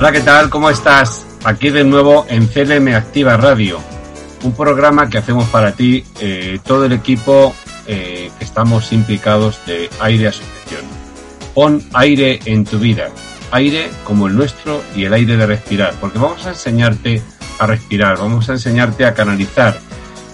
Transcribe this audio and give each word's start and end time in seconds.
Hola, 0.00 0.12
¿qué 0.12 0.20
tal? 0.20 0.48
¿Cómo 0.48 0.70
estás? 0.70 1.26
Aquí 1.44 1.68
de 1.68 1.84
nuevo 1.84 2.24
en 2.30 2.46
CLM 2.46 2.94
Activa 2.94 3.36
Radio, 3.36 3.78
un 4.42 4.54
programa 4.54 5.10
que 5.10 5.18
hacemos 5.18 5.46
para 5.50 5.72
ti, 5.72 6.02
eh, 6.20 6.58
todo 6.64 6.86
el 6.86 6.92
equipo 6.92 7.54
eh, 7.86 8.30
que 8.38 8.44
estamos 8.46 8.92
implicados 8.92 9.60
de 9.66 9.90
Aire 10.00 10.28
Asociación. 10.28 10.86
Pon 11.52 11.86
aire 11.92 12.40
en 12.46 12.64
tu 12.64 12.78
vida, 12.78 13.10
aire 13.50 13.90
como 14.02 14.26
el 14.26 14.36
nuestro 14.36 14.82
y 14.96 15.04
el 15.04 15.12
aire 15.12 15.36
de 15.36 15.44
respirar, 15.44 15.92
porque 16.00 16.18
vamos 16.18 16.46
a 16.46 16.48
enseñarte 16.48 17.20
a 17.58 17.66
respirar, 17.66 18.16
vamos 18.16 18.48
a 18.48 18.52
enseñarte 18.52 19.04
a 19.04 19.12
canalizar. 19.12 19.78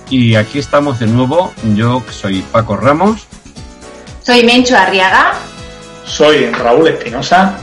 Y 0.08 0.36
aquí 0.36 0.60
estamos 0.60 1.00
de 1.00 1.08
nuevo, 1.08 1.52
yo 1.74 2.04
soy 2.08 2.40
Paco 2.52 2.76
Ramos. 2.76 3.26
Soy 4.22 4.44
Mencho 4.44 4.76
Arriaga. 4.76 5.32
Soy 6.04 6.52
Raúl 6.52 6.86
Espinosa 6.86 7.58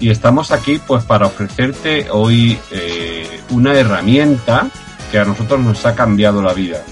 y 0.00 0.10
estamos 0.10 0.50
aquí 0.52 0.80
pues 0.86 1.04
para 1.04 1.26
ofrecerte 1.26 2.08
hoy 2.10 2.58
eh, 2.70 3.40
una 3.50 3.74
herramienta 3.74 4.68
que 5.10 5.18
a 5.18 5.24
nosotros 5.24 5.60
nos 5.60 5.84
ha 5.86 5.94
cambiado 5.94 6.42
la 6.42 6.52
vida 6.52 6.82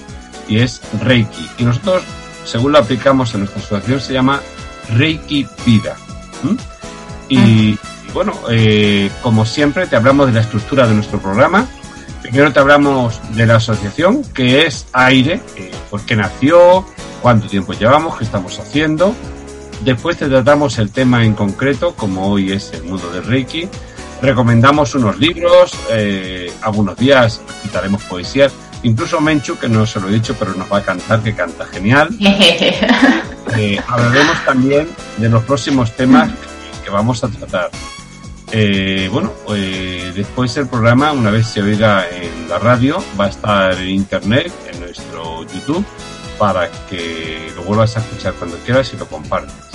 y 0.47 0.59
es 0.59 0.81
Reiki. 1.01 1.49
Y 1.57 1.63
nosotros, 1.63 2.03
según 2.45 2.71
lo 2.71 2.79
aplicamos 2.79 3.33
en 3.33 3.41
nuestra 3.41 3.61
asociación, 3.61 4.01
se 4.01 4.13
llama 4.13 4.41
Reiki 4.95 5.47
Vida. 5.65 5.95
Y, 7.29 7.77
bueno, 8.13 8.33
eh, 8.49 9.11
como 9.21 9.45
siempre, 9.45 9.87
te 9.87 9.95
hablamos 9.95 10.27
de 10.27 10.33
la 10.33 10.41
estructura 10.41 10.87
de 10.87 10.93
nuestro 10.93 11.19
programa. 11.19 11.67
Primero 12.21 12.51
te 12.51 12.59
hablamos 12.59 13.19
de 13.35 13.45
la 13.45 13.55
asociación, 13.55 14.23
que 14.23 14.65
es 14.65 14.87
Aire, 14.93 15.41
eh, 15.55 15.71
por 15.89 16.01
qué 16.01 16.15
nació, 16.15 16.85
cuánto 17.21 17.47
tiempo 17.47 17.73
llevamos, 17.73 18.17
qué 18.17 18.23
estamos 18.23 18.59
haciendo, 18.59 19.15
Después 19.81 20.17
te 20.17 20.27
tratamos 20.27 20.79
el 20.79 20.91
tema 20.91 21.23
en 21.23 21.33
concreto, 21.33 21.95
como 21.95 22.27
hoy 22.27 22.51
es 22.51 22.73
el 22.73 22.83
mundo 22.83 23.09
del 23.11 23.23
Reiki. 23.23 23.69
Recomendamos 24.21 24.95
unos 24.95 25.19
libros, 25.19 25.71
eh, 25.91 26.51
algunos 26.61 26.97
días 26.97 27.41
citaremos 27.61 28.03
poesías. 28.03 28.53
Incluso 28.83 29.21
Menchu, 29.21 29.57
que 29.57 29.69
no 29.69 29.85
se 29.85 29.99
lo 29.99 30.09
he 30.09 30.13
dicho, 30.13 30.35
pero 30.37 30.53
nos 30.53 30.71
va 30.71 30.77
a 30.77 30.83
cantar, 30.83 31.21
que 31.21 31.33
canta 31.33 31.65
genial. 31.65 32.09
Eh, 33.55 33.79
hablaremos 33.87 34.43
también 34.43 34.89
de 35.15 35.29
los 35.29 35.41
próximos 35.45 35.95
temas 35.95 36.29
que, 36.83 36.89
vamos 36.89 37.23
a 37.23 37.29
tratar. 37.29 37.71
Eh, 38.51 39.07
bueno, 39.09 39.31
después 40.13 40.57
el 40.57 40.67
programa, 40.67 41.13
una 41.13 41.31
vez 41.31 41.47
se 41.47 41.61
oiga 41.61 42.05
en 42.09 42.49
la 42.49 42.59
radio, 42.59 43.01
va 43.17 43.27
a 43.27 43.29
estar 43.29 43.73
en 43.79 43.87
internet, 43.87 44.51
en 44.69 44.81
nuestro 44.81 45.43
YouTube, 45.43 45.85
para 46.37 46.69
que 46.89 47.51
lo 47.55 47.63
vuelvas 47.63 47.97
a 47.97 47.99
escuchar 47.99 48.33
cuando 48.33 48.57
quieras 48.57 48.93
y 48.93 48.97
lo 48.97 49.07
compartas. 49.07 49.67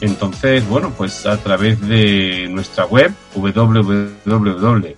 Entonces, 0.00 0.66
bueno, 0.68 0.92
pues 0.96 1.24
a 1.26 1.36
través 1.38 1.80
de 1.80 2.48
nuestra 2.50 2.84
web 2.86 3.12
www.aire.es, 3.34 4.94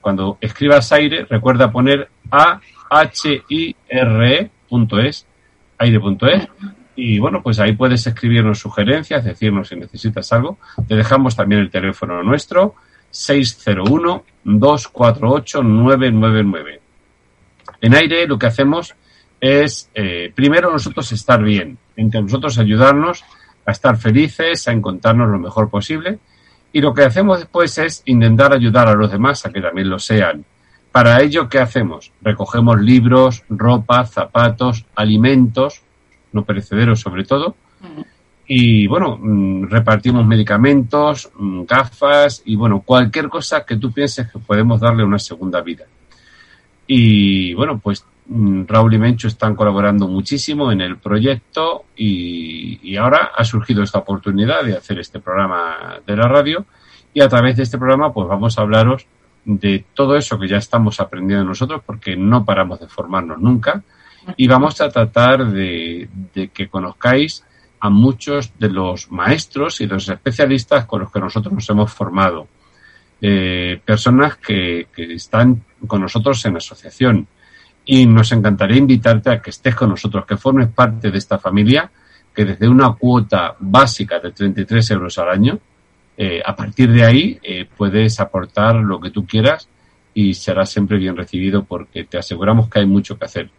cuando 0.00 0.38
escribas 0.40 0.92
aire, 0.92 1.24
recuerda 1.28 1.72
poner 1.72 2.08
a 2.30 2.60
h 2.90 3.42
i 3.48 3.74
r 3.88 4.50
.es, 4.70 5.26
aire.es 5.78 6.48
y 6.96 7.18
bueno, 7.20 7.42
pues 7.42 7.60
ahí 7.60 7.72
puedes 7.72 8.06
escribirnos 8.06 8.58
sugerencias, 8.58 9.24
decirnos 9.24 9.68
si 9.68 9.76
necesitas 9.76 10.32
algo. 10.32 10.58
Te 10.86 10.96
dejamos 10.96 11.36
también 11.36 11.60
el 11.60 11.70
teléfono 11.70 12.22
nuestro 12.24 12.74
601 13.10 14.24
248 14.42 15.62
999. 15.62 16.80
En 17.80 17.94
aire 17.94 18.26
lo 18.26 18.38
que 18.38 18.46
hacemos 18.46 18.96
es 19.40 19.90
eh, 19.94 20.32
primero 20.34 20.70
nosotros 20.70 21.12
estar 21.12 21.42
bien, 21.42 21.78
entre 21.96 22.22
nosotros 22.22 22.58
ayudarnos 22.58 23.24
a 23.64 23.72
estar 23.72 23.96
felices, 23.98 24.66
a 24.66 24.72
encontrarnos 24.72 25.28
lo 25.28 25.38
mejor 25.38 25.68
posible. 25.68 26.18
Y 26.72 26.80
lo 26.80 26.92
que 26.92 27.04
hacemos 27.04 27.38
después 27.38 27.76
es 27.78 28.02
intentar 28.06 28.52
ayudar 28.52 28.88
a 28.88 28.94
los 28.94 29.10
demás 29.10 29.44
a 29.44 29.50
que 29.50 29.60
también 29.60 29.88
lo 29.88 29.98
sean. 29.98 30.44
Para 30.92 31.20
ello, 31.22 31.48
¿qué 31.48 31.58
hacemos? 31.58 32.12
Recogemos 32.22 32.80
libros, 32.80 33.44
ropa, 33.48 34.04
zapatos, 34.04 34.84
alimentos, 34.94 35.82
no 36.32 36.44
perecederos 36.44 37.00
sobre 37.00 37.24
todo. 37.24 37.56
Y 38.46 38.86
bueno, 38.86 39.18
mm, 39.20 39.64
repartimos 39.64 40.26
medicamentos, 40.26 41.30
mm, 41.36 41.64
gafas 41.64 42.42
y 42.46 42.56
bueno, 42.56 42.80
cualquier 42.80 43.28
cosa 43.28 43.64
que 43.64 43.76
tú 43.76 43.92
pienses 43.92 44.30
que 44.30 44.38
podemos 44.38 44.80
darle 44.80 45.04
una 45.04 45.18
segunda 45.18 45.60
vida. 45.60 45.84
Y 46.88 47.54
bueno, 47.54 47.78
pues 47.78 48.04
Mm, 48.30 48.66
Raúl 48.66 48.92
y 48.92 48.98
Mencho 48.98 49.26
están 49.26 49.54
colaborando 49.54 50.06
muchísimo 50.06 50.70
en 50.70 50.82
el 50.82 50.98
proyecto 50.98 51.86
y, 51.96 52.94
ahora 52.96 53.30
ha 53.34 53.44
surgido 53.44 53.82
esta 53.82 54.00
oportunidad 54.00 54.64
de 54.64 54.76
hacer 54.76 54.98
este 54.98 55.20
programa 55.20 56.00
de 56.06 56.16
la 56.16 56.28
radio 56.28 56.66
y 57.14 57.20
a 57.20 57.28
través 57.28 57.56
de 57.56 57.62
este 57.62 57.78
programa 57.78 58.12
pues 58.12 58.28
vamos 58.28 58.58
a 58.58 58.62
hablaros 58.62 59.06
de 59.44 59.84
todo 59.94 60.16
eso 60.16 60.38
que 60.38 60.48
ya 60.48 60.56
estamos 60.56 61.00
aprendiendo 61.00 61.44
nosotros 61.44 61.80
porque 61.86 62.16
no 62.16 62.44
paramos 62.44 62.80
de 62.80 62.88
formarnos 62.88 63.38
nunca 63.38 63.82
y 64.36 64.46
vamos 64.46 64.80
a 64.80 64.90
tratar 64.90 65.46
de, 65.50 66.08
que 66.52 66.68
conozcáis 66.68 67.44
a 67.80 67.88
muchos 67.88 68.52
de 68.58 68.68
los 68.68 69.10
maestros 69.10 69.80
y 69.80 69.86
los 69.86 70.08
especialistas 70.08 70.84
con 70.84 71.00
los 71.02 71.12
que 71.12 71.20
nosotros 71.20 71.54
nos 71.54 71.70
hemos 71.70 71.92
formado. 71.92 72.48
Eh, 73.20 73.80
personas 73.84 74.36
que, 74.36 74.86
que 74.94 75.14
están 75.14 75.64
con 75.86 76.00
nosotros 76.00 76.44
en 76.44 76.56
asociación, 76.56 77.26
y 77.90 78.04
nos 78.04 78.30
encantaría 78.32 78.76
invitarte 78.76 79.30
a 79.30 79.40
que 79.40 79.48
estés 79.48 79.74
con 79.74 79.88
nosotros, 79.88 80.26
que 80.26 80.36
formes 80.36 80.68
parte 80.68 81.10
de 81.10 81.16
esta 81.16 81.38
familia, 81.38 81.90
que 82.34 82.44
desde 82.44 82.68
una 82.68 82.92
cuota 82.92 83.56
básica 83.58 84.20
de 84.20 84.30
33 84.30 84.90
euros 84.90 85.18
al 85.18 85.30
año, 85.30 85.58
eh, 86.14 86.42
a 86.44 86.54
partir 86.54 86.92
de 86.92 87.04
ahí 87.04 87.38
eh, 87.42 87.66
puedes 87.76 88.20
aportar 88.20 88.76
lo 88.76 89.00
que 89.00 89.10
tú 89.10 89.26
quieras 89.26 89.68
y 90.12 90.34
serás 90.34 90.68
siempre 90.68 90.98
bien 90.98 91.16
recibido 91.16 91.64
porque 91.64 92.04
te 92.04 92.18
aseguramos 92.18 92.68
que 92.68 92.80
hay 92.80 92.86
mucho 92.86 93.18
que 93.18 93.24
hacer. 93.24 93.50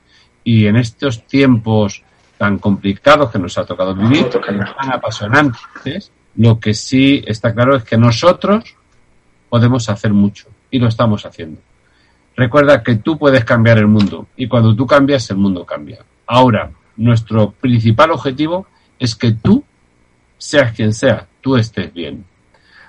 Y 0.44 0.68
en 0.68 0.75
estos 0.75 1.25
tiempos 1.25 2.03
tan 2.38 2.59
complicados 2.59 3.31
que 3.31 3.40
nos 3.40 3.58
ha 3.58 3.66
tocado 3.66 3.96
vivir, 3.96 4.30
tan 4.30 4.62
apasionantes, 4.94 6.12
lo 6.36 6.59
que 6.59 6.75
sí 6.75 7.24
está 7.25 7.53
claro 7.53 7.75
es 7.75 7.84
que 7.84 7.98
nosotros 7.98 8.75
podemos 9.50 9.90
hacer 9.90 10.14
mucho 10.14 10.48
y 10.72 10.80
lo 10.80 10.88
estamos 10.88 11.26
haciendo. 11.26 11.60
Recuerda 12.36 12.84
que 12.84 12.96
tú 12.96 13.18
puedes 13.18 13.44
cambiar 13.44 13.80
el 13.80 13.88
mundo 13.88 14.28
y 14.38 14.48
cuando 14.48 14.76
tú 14.76 14.86
cambias, 14.86 15.30
el 15.30 15.38
mundo 15.38 15.66
cambia. 15.66 16.00
Ahora, 16.26 16.72
nuestro 16.96 17.52
principal 17.52 18.12
objetivo 18.12 18.68
es 18.98 19.16
que 19.16 19.32
tú, 19.32 19.64
seas 20.38 20.74
quien 20.74 20.94
sea, 20.94 21.28
tú 21.42 21.56
estés 21.56 21.94
bien. 21.94 22.26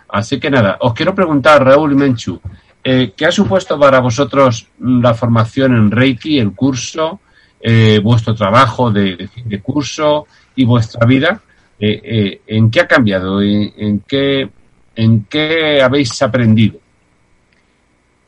Así 0.09 0.39
que 0.39 0.51
nada, 0.51 0.77
os 0.81 0.93
quiero 0.93 1.15
preguntar, 1.15 1.65
Raúl 1.65 1.95
Menchu, 1.95 2.41
eh, 2.83 3.13
¿qué 3.17 3.27
ha 3.27 3.33
supuesto 3.33 3.79
para 3.79 4.01
vosotros 4.01 4.69
la 4.81 5.15
formación 5.15 5.75
en 5.75 5.91
Reiki, 5.91 6.39
el 6.39 6.53
curso, 6.53 7.21
eh, 7.61 8.01
vuestro 8.03 8.35
trabajo 8.35 8.91
de, 8.91 9.29
de, 9.45 9.61
curso 9.61 10.27
y 10.57 10.65
vuestra 10.65 11.07
vida? 11.07 11.41
Eh, 11.79 12.41
¿En 12.47 12.71
qué 12.71 12.81
ha 12.81 12.89
cambiado? 12.89 13.41
¿En, 13.43 14.01
qué, 14.07 14.49
¿En 15.01 15.25
qué 15.31 15.81
habéis 15.81 16.21
aprendido? 16.21 16.79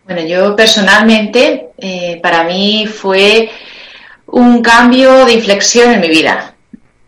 Bueno, 0.07 0.23
yo 0.23 0.57
personalmente, 0.57 1.69
eh, 1.77 2.19
para 2.23 2.45
mí 2.45 2.87
fue 2.87 3.51
un 4.29 4.63
cambio 4.63 5.27
de 5.27 5.35
inflexión 5.35 5.93
en 5.93 6.01
mi 6.01 6.09
vida. 6.09 6.55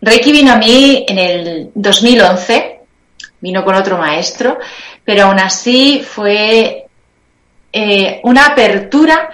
Reiki 0.02 0.32
vino 0.32 0.52
a 0.52 0.56
mí 0.56 1.06
en 1.08 1.18
el 1.18 1.70
2011, 1.74 2.80
vino 3.40 3.64
con 3.64 3.74
otro 3.74 3.96
maestro, 3.96 4.58
pero 5.02 5.24
aún 5.24 5.40
así 5.40 6.04
fue 6.06 6.84
eh, 7.72 8.20
una 8.22 8.48
apertura 8.48 9.30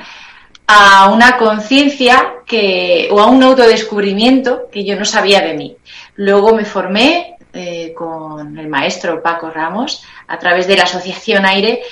a 0.65 1.11
una 1.11 1.37
conciencia 1.37 2.35
que 2.47 3.09
o 3.11 3.19
a 3.19 3.27
un 3.27 3.43
autodescubrimiento 3.43 4.69
que 4.71 4.85
yo 4.85 4.95
no 4.95 5.04
sabía 5.04 5.41
de 5.41 5.54
mí. 5.54 5.77
Luego 6.15 6.54
me 6.54 6.65
formé 6.65 7.34
eh, 7.53 7.93
con 7.97 8.57
el 8.57 8.69
maestro 8.69 9.21
Paco 9.21 9.51
Ramos 9.51 10.04
a 10.30 10.38
través 10.38 10.66
de 10.66 10.77
la 10.77 10.84
Asociación 10.84 11.44
Aire 11.44 11.82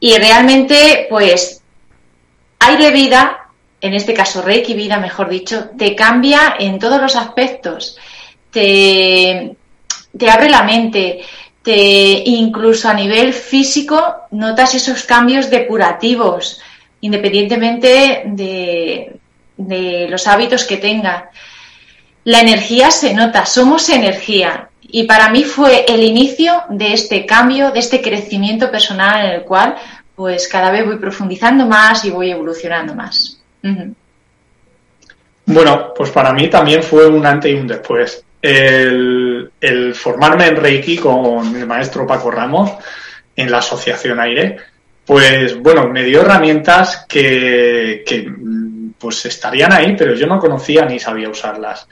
y 0.00 0.16
realmente, 0.16 1.06
pues, 1.08 1.62
aire 2.58 2.90
vida, 2.90 3.48
en 3.80 3.94
este 3.94 4.14
caso 4.14 4.42
Reiki 4.42 4.74
vida, 4.74 4.98
mejor 4.98 5.28
dicho, 5.28 5.70
te 5.76 5.94
cambia 5.94 6.56
en 6.58 6.78
todos 6.78 7.00
los 7.00 7.16
aspectos. 7.16 7.96
Te, 8.50 9.56
abre 10.28 10.48
la 10.48 10.62
mente, 10.62 11.20
te 11.62 12.22
incluso 12.26 12.88
a 12.88 12.94
nivel 12.94 13.32
físico 13.32 14.02
notas 14.32 14.74
esos 14.74 15.04
cambios 15.04 15.50
depurativos, 15.50 16.60
independientemente 17.00 18.22
de, 18.26 19.16
de 19.56 20.06
los 20.08 20.26
hábitos 20.26 20.64
que 20.64 20.78
tenga. 20.78 21.30
La 22.24 22.40
energía 22.40 22.90
se 22.90 23.14
nota, 23.14 23.46
somos 23.46 23.88
energía. 23.88 24.68
Y 24.90 25.04
para 25.04 25.28
mí 25.28 25.44
fue 25.44 25.84
el 25.86 26.02
inicio 26.02 26.62
de 26.70 26.94
este 26.94 27.26
cambio, 27.26 27.70
de 27.70 27.78
este 27.78 28.00
crecimiento 28.00 28.70
personal 28.70 29.26
en 29.26 29.32
el 29.32 29.42
cual 29.42 29.76
pues 30.16 30.48
cada 30.48 30.72
vez 30.72 30.84
voy 30.84 30.96
profundizando 30.96 31.66
más 31.66 32.04
y 32.04 32.10
voy 32.10 32.30
evolucionando 32.30 32.94
más. 32.94 33.38
Bueno, 35.44 35.92
pues 35.94 36.10
para 36.10 36.32
mí 36.32 36.48
también 36.48 36.82
fue 36.82 37.06
un 37.06 37.24
antes 37.24 37.52
y 37.52 37.54
un 37.54 37.66
después. 37.66 38.24
El, 38.40 39.50
formarme 39.94 40.46
en 40.46 40.56
Reiki 40.56 40.96
con 40.96 41.54
el 41.54 41.66
maestro 41.66 42.06
Paco 42.06 42.30
Ramos 42.30 42.72
en 43.36 43.50
la 43.50 43.58
Asociación 43.58 44.18
Aire, 44.20 44.56
pues 45.04 45.58
bueno, 45.58 45.88
me 45.88 46.02
dio 46.02 46.22
herramientas 46.22 47.06
que, 47.08 48.02
que 48.06 48.30
pues 48.98 49.24
estarían 49.26 49.72
ahí, 49.72 49.94
pero 49.96 50.14
yo 50.14 50.26
no 50.26 50.38
conocía 50.38 50.84
ni 50.84 50.98
sabía 50.98 51.28
usarlas. 51.28 51.86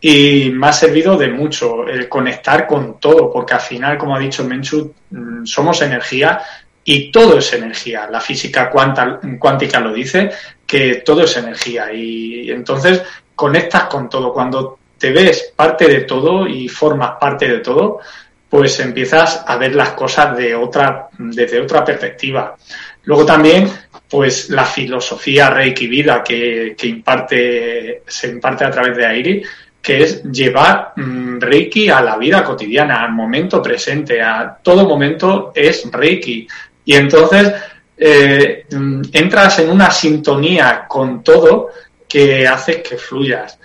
Y 0.00 0.50
me 0.50 0.68
ha 0.68 0.72
servido 0.72 1.16
de 1.16 1.28
mucho 1.28 1.86
el 1.86 2.08
conectar 2.08 2.66
con 2.66 2.98
todo, 2.98 3.30
porque 3.30 3.54
al 3.54 3.60
final, 3.60 3.98
como 3.98 4.16
ha 4.16 4.18
dicho 4.18 4.44
Menchu, 4.44 4.94
mm, 5.10 5.44
somos 5.44 5.82
energía 5.82 6.40
y 6.84 7.10
todo 7.10 7.38
es 7.38 7.52
energía. 7.52 8.08
La 8.10 8.20
física 8.20 8.70
cuántica 8.70 9.80
lo 9.80 9.92
dice, 9.92 10.30
que 10.66 11.02
todo 11.04 11.24
es 11.24 11.36
energía. 11.36 11.92
Y 11.92 12.50
entonces 12.50 13.02
conectas 13.34 13.84
con 13.84 14.08
todo. 14.08 14.32
Cuando 14.32 14.78
te 14.96 15.10
ves 15.12 15.52
parte 15.54 15.86
de 15.86 16.00
todo 16.02 16.46
y 16.46 16.68
formas 16.68 17.12
parte 17.20 17.48
de 17.48 17.58
todo, 17.58 18.00
pues 18.48 18.80
empiezas 18.80 19.44
a 19.46 19.56
ver 19.56 19.74
las 19.74 19.90
cosas 19.90 20.36
de 20.36 20.54
otra, 20.54 21.08
desde 21.18 21.60
otra 21.60 21.84
perspectiva. 21.84 22.56
Luego 23.04 23.24
también, 23.24 23.70
pues 24.08 24.50
la 24.50 24.64
filosofía 24.64 25.50
Reiki 25.50 25.86
Vida 25.86 26.22
que, 26.22 26.74
que 26.76 26.86
imparte, 26.88 28.02
se 28.06 28.28
imparte 28.28 28.64
a 28.64 28.70
través 28.70 28.96
de 28.96 29.06
Airi, 29.06 29.42
que 29.80 30.02
es 30.02 30.22
llevar 30.24 30.92
mm, 30.96 31.40
Reiki 31.40 31.88
a 31.88 32.00
la 32.00 32.16
vida 32.16 32.44
cotidiana, 32.44 33.02
al 33.02 33.12
momento 33.12 33.62
presente, 33.62 34.20
a 34.20 34.58
todo 34.62 34.86
momento 34.86 35.52
es 35.54 35.90
Reiki. 35.90 36.46
Y 36.84 36.94
entonces 36.94 37.54
eh, 37.96 38.66
mm, 38.70 39.02
entras 39.12 39.58
en 39.58 39.70
una 39.70 39.90
sintonía 39.90 40.84
con 40.88 41.22
todo 41.22 41.70
que 42.08 42.46
hace 42.46 42.82
que 42.82 42.96
fluyas. 42.96 43.58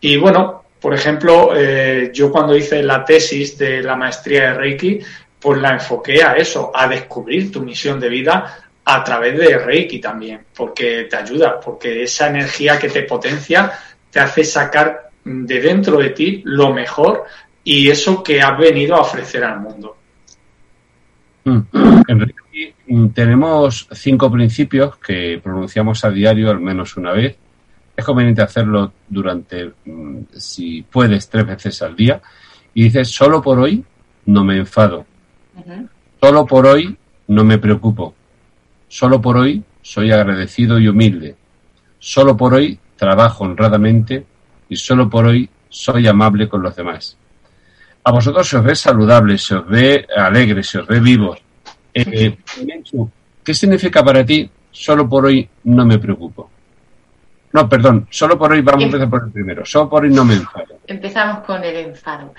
Y 0.00 0.16
bueno, 0.16 0.64
por 0.80 0.92
ejemplo, 0.94 1.52
eh, 1.54 2.10
yo 2.12 2.30
cuando 2.30 2.56
hice 2.56 2.82
la 2.82 3.04
tesis 3.04 3.56
de 3.56 3.82
la 3.82 3.94
maestría 3.94 4.48
de 4.48 4.54
Reiki, 4.54 5.00
pues 5.38 5.60
la 5.60 5.74
enfoqué 5.74 6.22
a 6.22 6.34
eso, 6.34 6.72
a 6.74 6.88
descubrir 6.88 7.52
tu 7.52 7.60
misión 7.60 8.00
de 8.00 8.08
vida 8.08 8.68
a 8.84 9.04
través 9.04 9.38
de 9.38 9.58
Reiki 9.58 10.00
también, 10.00 10.44
porque 10.54 11.04
te 11.04 11.16
ayuda, 11.16 11.60
porque 11.60 12.02
esa 12.02 12.28
energía 12.28 12.78
que 12.78 12.88
te 12.88 13.02
potencia 13.02 13.72
te 14.10 14.20
hace 14.20 14.42
sacar 14.44 15.11
de 15.24 15.60
dentro 15.60 15.98
de 15.98 16.10
ti 16.10 16.42
lo 16.44 16.72
mejor 16.72 17.24
y 17.64 17.88
eso 17.88 18.22
que 18.22 18.40
has 18.40 18.58
venido 18.58 18.96
a 18.96 19.00
ofrecer 19.00 19.44
al 19.44 19.60
mundo. 19.60 19.96
Mm. 21.44 21.60
En 22.08 22.18
Reiki 22.18 22.74
tenemos 23.14 23.88
cinco 23.92 24.30
principios 24.30 24.96
que 24.96 25.40
pronunciamos 25.42 26.04
a 26.04 26.10
diario 26.10 26.50
al 26.50 26.60
menos 26.60 26.96
una 26.96 27.12
vez 27.12 27.36
es 27.96 28.04
conveniente 28.04 28.42
hacerlo 28.42 28.92
durante, 29.08 29.72
mm, 29.84 30.18
si 30.36 30.82
puedes, 30.82 31.28
tres 31.28 31.46
veces 31.46 31.82
al 31.82 31.94
día. 31.94 32.20
Y 32.74 32.84
dices, 32.84 33.08
solo 33.08 33.42
por 33.42 33.58
hoy 33.58 33.84
no 34.26 34.44
me 34.44 34.56
enfado. 34.56 35.04
Solo 36.20 36.46
por 36.46 36.66
hoy 36.66 36.96
no 37.28 37.44
me 37.44 37.58
preocupo. 37.58 38.14
Solo 38.88 39.20
por 39.20 39.36
hoy 39.36 39.62
soy 39.82 40.10
agradecido 40.10 40.78
y 40.78 40.88
humilde. 40.88 41.36
Solo 41.98 42.36
por 42.36 42.54
hoy 42.54 42.78
trabajo 42.96 43.44
honradamente 43.44 44.24
y 44.72 44.76
solo 44.76 45.10
por 45.10 45.26
hoy 45.26 45.46
soy 45.68 46.06
amable 46.08 46.48
con 46.48 46.62
los 46.62 46.74
demás. 46.74 47.14
A 48.04 48.10
vosotros 48.10 48.48
se 48.48 48.56
os 48.56 48.64
ve 48.64 48.74
saludable, 48.74 49.36
se 49.36 49.54
os 49.54 49.68
ve 49.68 50.06
alegre, 50.16 50.62
se 50.62 50.78
os 50.78 50.86
ve 50.86 50.98
vivos. 50.98 51.38
Eh, 51.92 52.38
¿Qué 53.44 53.52
significa 53.52 54.02
para 54.02 54.24
ti? 54.24 54.50
Solo 54.70 55.06
por 55.06 55.26
hoy 55.26 55.46
no 55.64 55.84
me 55.84 55.98
preocupo. 55.98 56.50
No, 57.52 57.68
perdón, 57.68 58.06
solo 58.08 58.38
por 58.38 58.50
hoy 58.50 58.62
vamos 58.62 58.84
a 58.84 58.86
empezar 58.86 59.10
por 59.10 59.24
el 59.24 59.30
primero. 59.30 59.66
Solo 59.66 59.90
por 59.90 60.04
hoy 60.04 60.10
no 60.10 60.24
me 60.24 60.34
enfado. 60.34 60.78
Empezamos 60.86 61.44
con 61.44 61.62
el 61.62 61.76
enfado. 61.76 62.32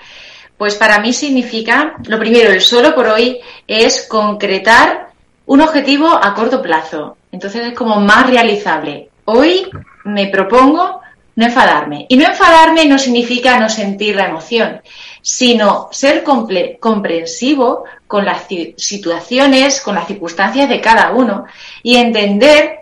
Pues 0.58 0.74
para 0.74 0.98
mí 0.98 1.12
significa, 1.12 1.94
lo 2.08 2.18
primero, 2.18 2.50
el 2.50 2.60
solo 2.60 2.96
por 2.96 3.06
hoy 3.06 3.38
es 3.68 4.08
concretar 4.08 5.10
un 5.46 5.60
objetivo 5.60 6.08
a 6.08 6.34
corto 6.34 6.60
plazo. 6.60 7.16
Entonces 7.30 7.68
es 7.68 7.74
como 7.74 8.00
más 8.00 8.28
realizable. 8.28 9.10
Hoy 9.24 9.70
me 10.04 10.26
propongo 10.26 11.03
no 11.36 11.46
enfadarme. 11.46 12.06
Y 12.08 12.16
no 12.16 12.26
enfadarme 12.26 12.86
no 12.86 12.98
significa 12.98 13.58
no 13.58 13.68
sentir 13.68 14.16
la 14.16 14.26
emoción, 14.26 14.80
sino 15.22 15.88
ser 15.90 16.22
comprensivo 16.22 17.84
con 18.06 18.24
las 18.24 18.46
situaciones, 18.76 19.80
con 19.80 19.94
las 19.94 20.06
circunstancias 20.06 20.68
de 20.68 20.80
cada 20.80 21.12
uno 21.12 21.46
y 21.82 21.96
entender 21.96 22.80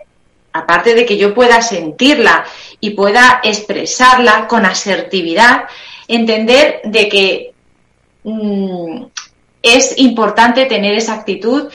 aparte 0.53 0.93
de 0.93 1.05
que 1.05 1.17
yo 1.17 1.33
pueda 1.33 1.61
sentirla 1.61 2.45
y 2.79 2.91
pueda 2.91 3.41
expresarla 3.43 4.47
con 4.47 4.65
asertividad, 4.65 5.63
entender 6.07 6.81
de 6.83 7.09
que 7.09 7.53
mm, 8.23 9.03
es 9.63 9.97
importante 9.97 10.65
tener 10.65 10.93
esa 10.93 11.15
actitud 11.15 11.69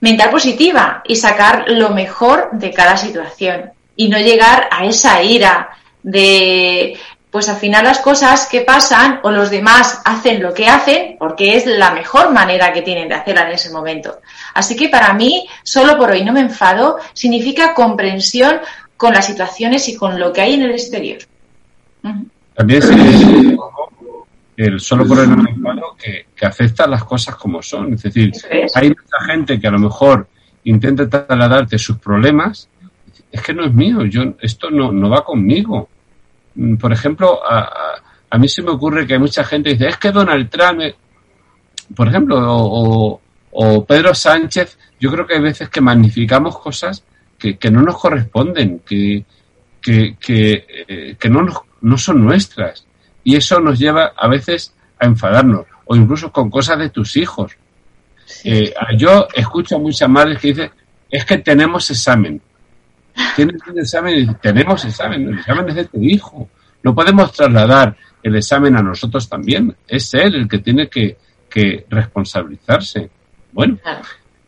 mental 0.00 0.30
positiva 0.30 1.02
y 1.06 1.14
sacar 1.16 1.66
lo 1.68 1.90
mejor 1.90 2.50
de 2.52 2.72
cada 2.72 2.96
situación 2.96 3.70
y 3.94 4.08
no 4.08 4.18
llegar 4.18 4.68
a 4.70 4.84
esa 4.86 5.22
ira 5.22 5.70
de 6.06 6.96
pues 7.32 7.48
al 7.48 7.56
final 7.56 7.84
las 7.84 7.98
cosas 7.98 8.48
que 8.50 8.62
pasan 8.62 9.20
o 9.22 9.30
los 9.30 9.50
demás 9.50 10.00
hacen 10.04 10.42
lo 10.42 10.54
que 10.54 10.68
hacen 10.68 11.16
porque 11.18 11.56
es 11.56 11.66
la 11.66 11.90
mejor 11.90 12.32
manera 12.32 12.72
que 12.72 12.80
tienen 12.80 13.08
de 13.08 13.14
hacerla 13.14 13.48
en 13.48 13.54
ese 13.54 13.70
momento. 13.70 14.20
Así 14.54 14.74
que 14.74 14.88
para 14.88 15.12
mí, 15.12 15.46
solo 15.62 15.98
por 15.98 16.10
hoy 16.10 16.24
no 16.24 16.32
me 16.32 16.40
enfado, 16.40 16.96
significa 17.12 17.74
comprensión 17.74 18.60
con 18.96 19.12
las 19.12 19.26
situaciones 19.26 19.86
y 19.88 19.96
con 19.96 20.18
lo 20.18 20.32
que 20.32 20.40
hay 20.40 20.54
en 20.54 20.62
el 20.62 20.70
exterior. 20.70 21.18
También 22.54 22.82
el 24.56 24.80
solo 24.80 25.06
por 25.06 25.18
hoy 25.18 25.26
no 25.26 25.36
me 25.36 25.50
enfado 25.50 25.96
que, 25.98 26.28
que 26.34 26.46
acepta 26.46 26.86
las 26.86 27.04
cosas 27.04 27.34
como 27.34 27.60
son. 27.60 27.92
Es 27.94 28.04
decir, 28.04 28.32
hay 28.74 28.88
mucha 28.88 29.24
gente 29.26 29.60
que 29.60 29.66
a 29.66 29.72
lo 29.72 29.80
mejor 29.80 30.26
intenta 30.64 31.06
trasladarte 31.06 31.78
sus 31.78 31.98
problemas. 31.98 32.68
Es 33.30 33.42
que 33.42 33.52
no 33.52 33.64
es 33.66 33.74
mío, 33.74 34.06
yo 34.06 34.22
esto 34.40 34.70
no, 34.70 34.90
no 34.90 35.10
va 35.10 35.22
conmigo 35.22 35.90
por 36.78 36.92
ejemplo, 36.92 37.40
a, 37.44 38.00
a, 38.30 38.38
mí 38.38 38.48
se 38.48 38.62
me 38.62 38.70
ocurre 38.70 39.06
que 39.06 39.14
hay 39.14 39.18
mucha 39.18 39.44
gente 39.44 39.70
dice, 39.70 39.88
es 39.88 39.96
que 39.96 40.12
Donald 40.12 40.48
Trump, 40.48 40.80
eh", 40.80 40.94
por 41.94 42.08
ejemplo, 42.08 42.36
o, 42.38 43.20
o, 43.52 43.84
Pedro 43.84 44.14
Sánchez, 44.14 44.78
yo 44.98 45.10
creo 45.10 45.26
que 45.26 45.34
hay 45.34 45.40
veces 45.42 45.68
que 45.68 45.80
magnificamos 45.80 46.58
cosas 46.58 47.04
que, 47.38 47.56
que 47.56 47.70
no 47.70 47.82
nos 47.82 47.98
corresponden, 47.98 48.80
que, 48.80 49.24
que, 49.80 50.16
que, 50.18 50.66
eh, 50.88 51.16
que 51.18 51.28
no, 51.28 51.42
nos, 51.42 51.60
no 51.82 51.98
son 51.98 52.24
nuestras. 52.24 52.86
Y 53.22 53.36
eso 53.36 53.60
nos 53.60 53.78
lleva 53.78 54.12
a 54.16 54.28
veces 54.28 54.74
a 54.98 55.06
enfadarnos, 55.06 55.66
o 55.84 55.96
incluso 55.96 56.32
con 56.32 56.50
cosas 56.50 56.78
de 56.78 56.90
tus 56.90 57.16
hijos. 57.16 57.52
Eh, 58.44 58.74
yo 58.96 59.28
escucho 59.34 59.76
a 59.76 59.78
muchas 59.78 60.08
madres 60.08 60.38
que 60.38 60.48
dicen, 60.48 60.70
es 61.10 61.24
que 61.24 61.38
tenemos 61.38 61.90
examen. 61.90 62.40
Tienes 63.34 63.60
un 63.66 63.78
examen, 63.78 64.36
tenemos 64.40 64.84
examen, 64.84 65.28
el 65.28 65.38
examen 65.38 65.68
es 65.70 65.74
de 65.74 65.84
tu 65.86 66.02
hijo. 66.02 66.48
No 66.82 66.94
podemos 66.94 67.32
trasladar 67.32 67.96
el 68.22 68.36
examen 68.36 68.76
a 68.76 68.82
nosotros 68.82 69.28
también. 69.28 69.74
Es 69.86 70.12
él 70.14 70.34
el 70.34 70.48
que 70.48 70.58
tiene 70.58 70.88
que, 70.88 71.16
responsabilizarse. 71.88 73.08
Bueno, 73.50 73.78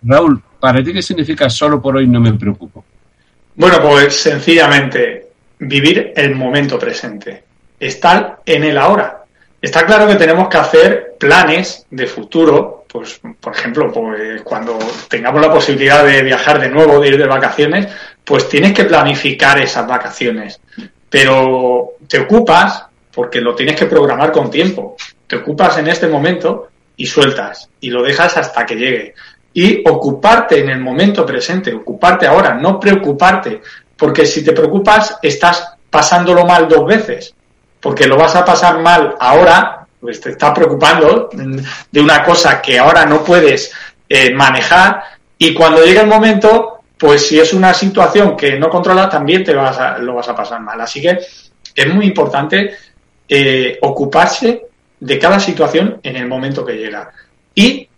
Raúl, 0.02 0.42
¿para 0.60 0.84
ti 0.84 0.92
qué 0.92 1.00
significa 1.00 1.48
solo 1.48 1.80
por 1.80 1.96
hoy 1.96 2.06
no 2.06 2.20
me 2.20 2.34
preocupo? 2.34 2.84
Bueno, 3.54 3.80
pues 3.80 4.20
sencillamente 4.20 5.28
vivir 5.58 6.12
el 6.14 6.34
momento 6.34 6.78
presente, 6.78 7.44
estar 7.80 8.40
en 8.44 8.64
el 8.64 8.76
ahora. 8.76 9.24
Está 9.60 9.86
claro 9.86 10.06
que 10.06 10.16
tenemos 10.16 10.48
que 10.48 10.58
hacer 10.58 11.16
planes 11.18 11.86
de 11.90 12.06
futuro, 12.06 12.84
pues 12.88 13.20
por 13.40 13.56
ejemplo, 13.56 13.90
pues 13.90 14.42
cuando 14.42 14.78
tengamos 15.08 15.40
la 15.40 15.50
posibilidad 15.50 16.04
de 16.04 16.22
viajar 16.22 16.60
de 16.60 16.68
nuevo, 16.68 17.00
de 17.00 17.08
ir 17.08 17.18
de 17.18 17.26
vacaciones, 17.26 17.88
pues 18.28 18.46
tienes 18.46 18.74
que 18.74 18.84
planificar 18.84 19.58
esas 19.58 19.86
vacaciones. 19.86 20.60
Pero 21.08 21.94
te 22.06 22.20
ocupas, 22.20 22.84
porque 23.10 23.40
lo 23.40 23.54
tienes 23.54 23.74
que 23.74 23.86
programar 23.86 24.30
con 24.30 24.50
tiempo, 24.50 24.96
te 25.26 25.36
ocupas 25.36 25.78
en 25.78 25.88
este 25.88 26.08
momento 26.08 26.68
y 26.94 27.06
sueltas 27.06 27.70
y 27.80 27.88
lo 27.88 28.02
dejas 28.02 28.36
hasta 28.36 28.66
que 28.66 28.74
llegue. 28.74 29.14
Y 29.54 29.82
ocuparte 29.88 30.60
en 30.60 30.68
el 30.68 30.78
momento 30.78 31.24
presente, 31.24 31.72
ocuparte 31.72 32.26
ahora, 32.26 32.52
no 32.52 32.78
preocuparte, 32.78 33.62
porque 33.96 34.26
si 34.26 34.44
te 34.44 34.52
preocupas 34.52 35.16
estás 35.22 35.76
pasándolo 35.88 36.44
mal 36.44 36.68
dos 36.68 36.84
veces, 36.84 37.34
porque 37.80 38.06
lo 38.06 38.18
vas 38.18 38.36
a 38.36 38.44
pasar 38.44 38.78
mal 38.80 39.16
ahora, 39.18 39.86
pues 39.98 40.20
te 40.20 40.32
estás 40.32 40.52
preocupando 40.52 41.30
de 41.90 42.00
una 42.00 42.22
cosa 42.22 42.60
que 42.60 42.78
ahora 42.78 43.06
no 43.06 43.24
puedes 43.24 43.72
eh, 44.06 44.34
manejar 44.34 45.02
y 45.38 45.54
cuando 45.54 45.82
llegue 45.82 46.00
el 46.00 46.08
momento 46.08 46.77
pues 46.98 47.26
si 47.26 47.38
es 47.38 47.52
una 47.52 47.72
situación 47.72 48.36
que 48.36 48.58
no 48.58 48.68
controlas, 48.68 49.08
también 49.08 49.44
te 49.44 49.54
vas 49.54 49.78
a, 49.78 49.98
lo 49.98 50.14
vas 50.14 50.28
a 50.28 50.34
pasar 50.34 50.60
mal. 50.60 50.80
Así 50.80 51.00
que 51.00 51.18
es 51.74 51.94
muy 51.94 52.06
importante 52.06 52.74
eh, 53.28 53.78
ocuparse 53.82 54.62
de 54.98 55.18
cada 55.18 55.38
situación 55.38 56.00
en 56.02 56.16
el 56.16 56.26
momento 56.26 56.64
que 56.64 56.76
llega. 56.76 57.12
Y 57.54 57.88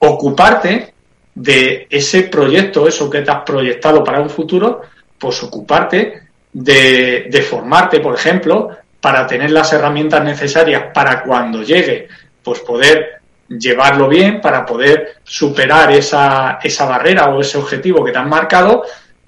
ocuparte 0.00 0.92
de 1.34 1.86
ese 1.88 2.24
proyecto, 2.24 2.88
eso 2.88 3.08
que 3.08 3.22
te 3.22 3.30
has 3.30 3.42
proyectado 3.42 4.02
para 4.02 4.20
un 4.20 4.30
futuro, 4.30 4.82
pues 5.18 5.40
ocuparte 5.42 6.22
de, 6.52 7.26
de 7.30 7.42
formarte, 7.42 8.00
por 8.00 8.14
ejemplo, 8.14 8.70
para 9.00 9.26
tener 9.26 9.52
las 9.52 9.72
herramientas 9.72 10.24
necesarias 10.24 10.84
para 10.92 11.22
cuando 11.22 11.62
llegue, 11.62 12.08
pues 12.42 12.58
poder 12.60 13.17
llevarlo 13.48 14.08
bien, 14.08 14.40
para 14.40 14.64
poder 14.64 15.16
superar 15.24 15.92
esa, 15.92 16.58
esa 16.62 16.86
barrera 16.86 17.28
o 17.28 17.40
ese 17.40 17.58
objetivo 17.58 18.04
que 18.04 18.12
te 18.12 18.18
han 18.18 18.28
marcado 18.28 18.84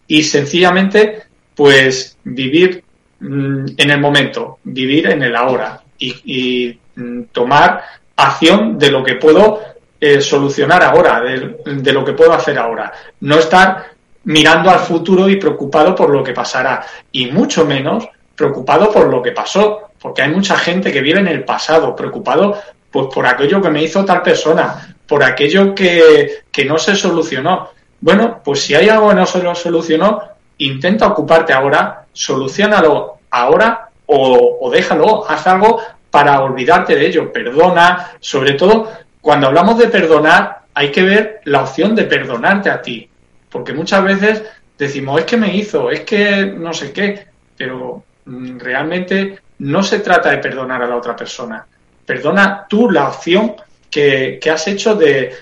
y 0.06 0.22
sencillamente 0.22 1.22
pues 1.54 2.16
vivir 2.24 2.82
mm, 3.20 3.66
en 3.76 3.90
el 3.90 4.00
momento, 4.00 4.58
vivir 4.64 5.08
en 5.08 5.22
el 5.22 5.36
ahora 5.36 5.82
y, 5.98 6.78
mm, 6.96 7.24
tomar 7.32 7.82
acción 8.16 8.78
de 8.78 8.90
lo 8.90 9.04
que 9.04 9.14
puedo 9.16 9.60
eh, 10.00 10.20
solucionar 10.20 10.82
ahora, 10.82 11.20
de, 11.20 11.92
lo 11.92 12.04
que 12.04 12.14
puedo 12.14 12.32
hacer 12.32 12.58
ahora. 12.58 12.92
No 13.20 13.38
estar 13.38 13.90
mirando 14.24 14.70
al 14.70 14.80
futuro 14.80 15.28
y 15.28 15.36
preocupado 15.36 15.94
por 15.94 16.10
lo 16.10 16.24
que 16.24 16.32
pasará 16.32 16.84
y 17.12 17.26
mucho 17.26 17.66
menos 17.66 18.08
preocupado 18.34 18.90
por 18.90 19.08
lo 19.08 19.22
que 19.22 19.32
pasó, 19.32 19.90
porque 20.00 20.22
hay 20.22 20.30
mucha 20.30 20.56
gente 20.56 20.90
que 20.90 21.02
vive 21.02 21.20
en 21.20 21.28
el 21.28 21.44
pasado, 21.44 21.94
preocupado 21.94 22.58
pues 22.90 23.06
por 23.12 23.26
aquello 23.26 23.60
que 23.60 23.70
me 23.70 23.82
hizo 23.82 24.04
tal 24.04 24.22
persona, 24.22 24.94
por 25.06 25.22
aquello 25.22 25.74
que, 25.74 26.42
que 26.50 26.64
no 26.64 26.78
se 26.78 26.94
solucionó. 26.94 27.70
Bueno, 28.00 28.40
pues 28.42 28.62
si 28.62 28.74
hay 28.74 28.88
algo 28.88 29.10
que 29.10 29.14
no 29.16 29.26
se 29.26 29.42
lo 29.42 29.54
solucionó, 29.54 30.22
intenta 30.58 31.06
ocuparte 31.06 31.52
ahora, 31.52 32.06
solucionalo 32.12 33.18
ahora 33.30 33.88
o, 34.06 34.58
o 34.60 34.70
déjalo, 34.70 35.28
haz 35.28 35.46
algo 35.46 35.80
para 36.10 36.40
olvidarte 36.42 36.96
de 36.96 37.06
ello. 37.06 37.32
Perdona, 37.32 38.12
sobre 38.20 38.54
todo 38.54 38.90
cuando 39.20 39.46
hablamos 39.48 39.78
de 39.78 39.88
perdonar, 39.88 40.62
hay 40.74 40.90
que 40.90 41.02
ver 41.02 41.40
la 41.44 41.62
opción 41.62 41.94
de 41.94 42.04
perdonarte 42.04 42.70
a 42.70 42.80
ti, 42.80 43.08
porque 43.50 43.72
muchas 43.72 44.02
veces 44.02 44.42
decimos, 44.78 45.20
es 45.20 45.26
que 45.26 45.36
me 45.36 45.54
hizo, 45.54 45.90
es 45.90 46.00
que 46.00 46.46
no 46.46 46.72
sé 46.72 46.92
qué, 46.92 47.26
pero 47.56 48.02
mm, 48.24 48.58
realmente 48.58 49.38
no 49.58 49.82
se 49.82 50.00
trata 50.00 50.30
de 50.30 50.38
perdonar 50.38 50.82
a 50.82 50.86
la 50.86 50.96
otra 50.96 51.14
persona. 51.14 51.66
Perdona 52.10 52.66
tú 52.68 52.90
la 52.90 53.06
opción 53.06 53.54
que, 53.88 54.40
has 54.52 54.66
hecho 54.66 54.96
de, 54.96 55.32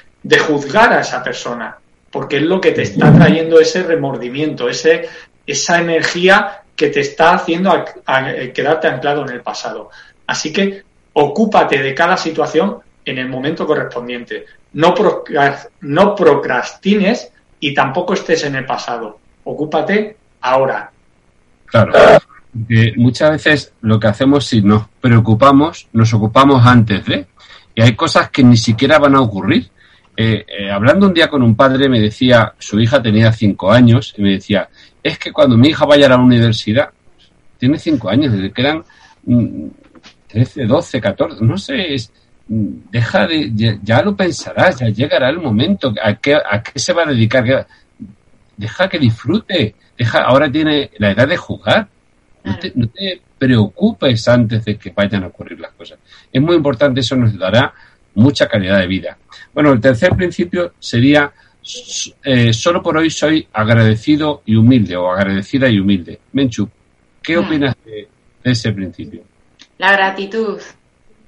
juzgar 0.47 0.93
a 0.93 1.01
esa 1.01 1.23
persona, 1.23 1.79
porque 2.11 2.37
es 2.37 2.43
lo 2.43 2.61
que 2.61 2.73
te 2.73 2.83
está 2.83 3.11
trayendo 3.11 3.59
ese 3.59 3.83
remordimiento, 3.85 4.69
ese, 4.69 5.09
esa 5.47 5.81
energía 5.81 6.61
que 6.77 6.89
te 6.89 7.01
está 7.01 7.33
haciendo 7.33 7.73
quedarte 8.53 8.87
anclado 8.87 9.23
en 9.23 9.31
el 9.31 9.41
pasado. 9.41 9.89
Así 10.27 10.53
que 10.53 10.83
ocúpate 11.15 11.83
de 11.83 11.95
cada 11.95 12.19
situación 12.19 12.81
en 13.03 13.17
el 13.17 13.31
momento 13.31 13.67
correspondiente. 13.67 14.45
No, 14.75 14.95
no 15.81 16.15
procrastines 16.15 17.33
y 17.61 17.73
tampoco 17.73 18.13
estés 18.13 18.45
en 18.45 18.57
el 18.57 18.67
pasado. 18.67 19.19
Ocúpate 19.45 20.19
ahora. 20.43 20.91
Claro. 21.65 21.93
Porque 22.53 22.93
muchas 22.97 23.31
veces 23.31 23.73
lo 23.83 24.01
que 24.01 24.09
hacemos 24.09 24.47
si 24.47 24.63
nos 24.63 24.87
preocupamos, 25.01 25.89
nos 25.93 26.13
ocupamos 26.15 26.65
antes 26.67 27.05
de. 27.05 27.27
Y 27.75 27.83
hay 27.83 27.95
cosas 27.95 28.31
que 28.31 28.43
ni 28.43 28.57
siquiera 28.57 28.99
van 28.99 29.15
a 29.15 29.21
ocurrir. 29.21 29.71
Eh, 30.17 30.45
eh, 30.49 30.71
hablando 30.71 31.07
un 31.07 31.15
día 31.15 31.29
con 31.29 31.43
un 31.43 31.55
padre, 31.55 31.89
me 31.89 32.01
decía, 32.01 32.55
su 32.59 32.81
hija 32.81 33.01
tenía 33.01 33.31
cinco 33.33 33.71
años, 33.71 34.15
y 34.17 34.23
me 34.23 34.33
decía, 34.33 34.69
es 35.01 35.17
que 35.17 35.33
cuando 35.33 35.57
mi 35.57 35.69
hija 35.69 35.85
vaya 35.85 36.07
a 36.07 36.09
la 36.09 36.17
universidad, 36.17 36.91
tiene 37.57 37.79
cinco 37.79 38.09
años, 38.09 38.33
desde 38.33 38.51
que 38.51 38.63
eran 38.63 38.83
13, 40.27 40.67
12, 40.67 41.01
14, 41.01 41.45
no 41.45 41.57
sé, 41.57 41.95
es, 41.95 42.11
deja 42.49 43.27
de, 43.27 43.79
ya, 43.83 44.03
lo 44.03 44.17
pensarás, 44.17 44.81
ya 44.81 44.89
llegará 44.89 45.29
el 45.29 45.39
momento, 45.39 45.95
¿a 46.03 46.15
qué, 46.15 46.35
a 46.35 46.63
qué 46.63 46.79
se 46.79 46.93
va 46.93 47.03
a 47.03 47.07
dedicar? 47.13 47.67
Deja 48.57 48.89
que 48.89 48.99
disfrute, 48.99 49.77
deja, 49.97 50.23
ahora 50.23 50.51
tiene 50.51 50.91
la 50.99 51.13
edad 51.13 51.29
de 51.29 51.37
jugar, 51.37 51.89
no 52.49 52.59
te, 52.59 52.73
no 52.75 52.89
te, 52.89 53.21
preocupes 53.39 54.27
antes 54.27 54.65
de 54.65 54.77
que 54.77 54.91
vayan 54.91 55.23
a 55.23 55.29
ocurrir 55.29 55.61
las 55.61 55.73
cosas. 55.73 55.99
Es 56.33 56.43
muy 56.43 56.57
importante, 56.57 57.01
eso 57.01 57.15
nos 57.15 57.39
dará 57.39 57.73
mucha 58.15 58.49
calidad 58.49 58.81
de 58.81 58.87
vida. 58.89 59.17
Bueno, 59.55 59.73
el 59.73 59.81
tercer 59.81 60.17
principio 60.17 60.73
sería, 60.79 61.33
eh, 62.25 62.53
solo 62.53 62.83
por 62.83 62.97
hoy 62.97 63.11
soy 63.11 63.47
agradecido 63.53 64.43
y 64.45 64.57
humilde, 64.57 64.97
o 64.97 65.09
agradecida 65.09 65.69
y 65.69 65.79
humilde. 65.79 66.19
Menchu, 66.33 66.69
¿qué 67.23 67.39
opinas 67.39 67.77
de 67.85 68.09
ese 68.43 68.73
principio? 68.73 69.23
La 69.79 69.93
gratitud. 69.93 70.61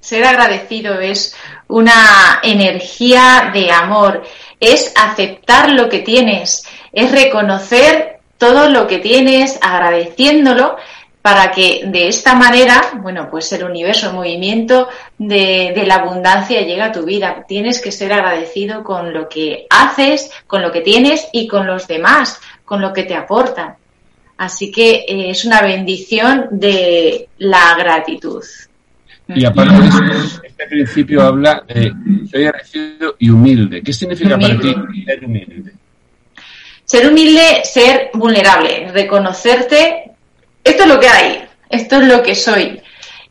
Ser 0.01 0.25
agradecido 0.25 0.99
es 0.99 1.35
una 1.67 2.39
energía 2.41 3.51
de 3.53 3.71
amor, 3.71 4.23
es 4.59 4.91
aceptar 4.97 5.71
lo 5.71 5.89
que 5.89 5.99
tienes, 5.99 6.63
es 6.91 7.11
reconocer 7.11 8.19
todo 8.39 8.67
lo 8.69 8.87
que 8.87 8.97
tienes, 8.97 9.59
agradeciéndolo 9.61 10.75
para 11.21 11.51
que 11.51 11.83
de 11.85 12.07
esta 12.07 12.35
manera, 12.35 12.81
bueno, 13.01 13.29
pues 13.29 13.51
el 13.53 13.63
universo, 13.63 14.09
el 14.09 14.15
movimiento 14.15 14.87
de, 15.17 15.71
de, 15.75 15.85
la 15.85 15.95
abundancia 15.95 16.61
llega 16.61 16.85
a 16.85 16.91
tu 16.91 17.03
vida. 17.03 17.45
Tienes 17.47 17.79
que 17.79 17.91
ser 17.91 18.11
agradecido 18.11 18.83
con 18.83 19.13
lo 19.13 19.29
que 19.29 19.67
haces, 19.69 20.31
con 20.47 20.61
lo 20.61 20.71
que 20.71 20.81
tienes 20.81 21.27
y 21.31 21.47
con 21.47 21.67
los 21.67 21.87
demás, 21.87 22.39
con 22.65 22.81
lo 22.81 22.91
que 22.91 23.03
te 23.03 23.15
aportan. 23.15 23.75
Así 24.41 24.71
que 24.71 25.05
eh, 25.07 25.29
es 25.29 25.45
una 25.45 25.61
bendición 25.61 26.47
de 26.49 27.29
la 27.37 27.75
gratitud. 27.77 28.43
Y 29.27 29.45
aparte 29.45 29.79
de 29.79 29.87
eso, 29.87 30.41
este 30.43 30.65
principio 30.65 31.21
habla 31.21 31.63
de 31.67 31.93
soy 32.29 32.45
agradecido 32.45 33.15
y 33.19 33.29
humilde. 33.29 33.83
¿Qué 33.83 33.93
significa 33.93 34.39
para 34.39 34.59
ti 34.59 34.73
ser 35.05 35.25
humilde? 35.25 35.73
Ser 36.83 37.07
humilde, 37.07 37.61
ser 37.63 38.09
vulnerable, 38.15 38.89
reconocerte, 38.91 40.00
esto 40.63 40.83
es 40.83 40.89
lo 40.89 40.99
que 40.99 41.07
hay, 41.07 41.43
esto 41.69 42.01
es 42.01 42.07
lo 42.07 42.23
que 42.23 42.35
soy. 42.35 42.81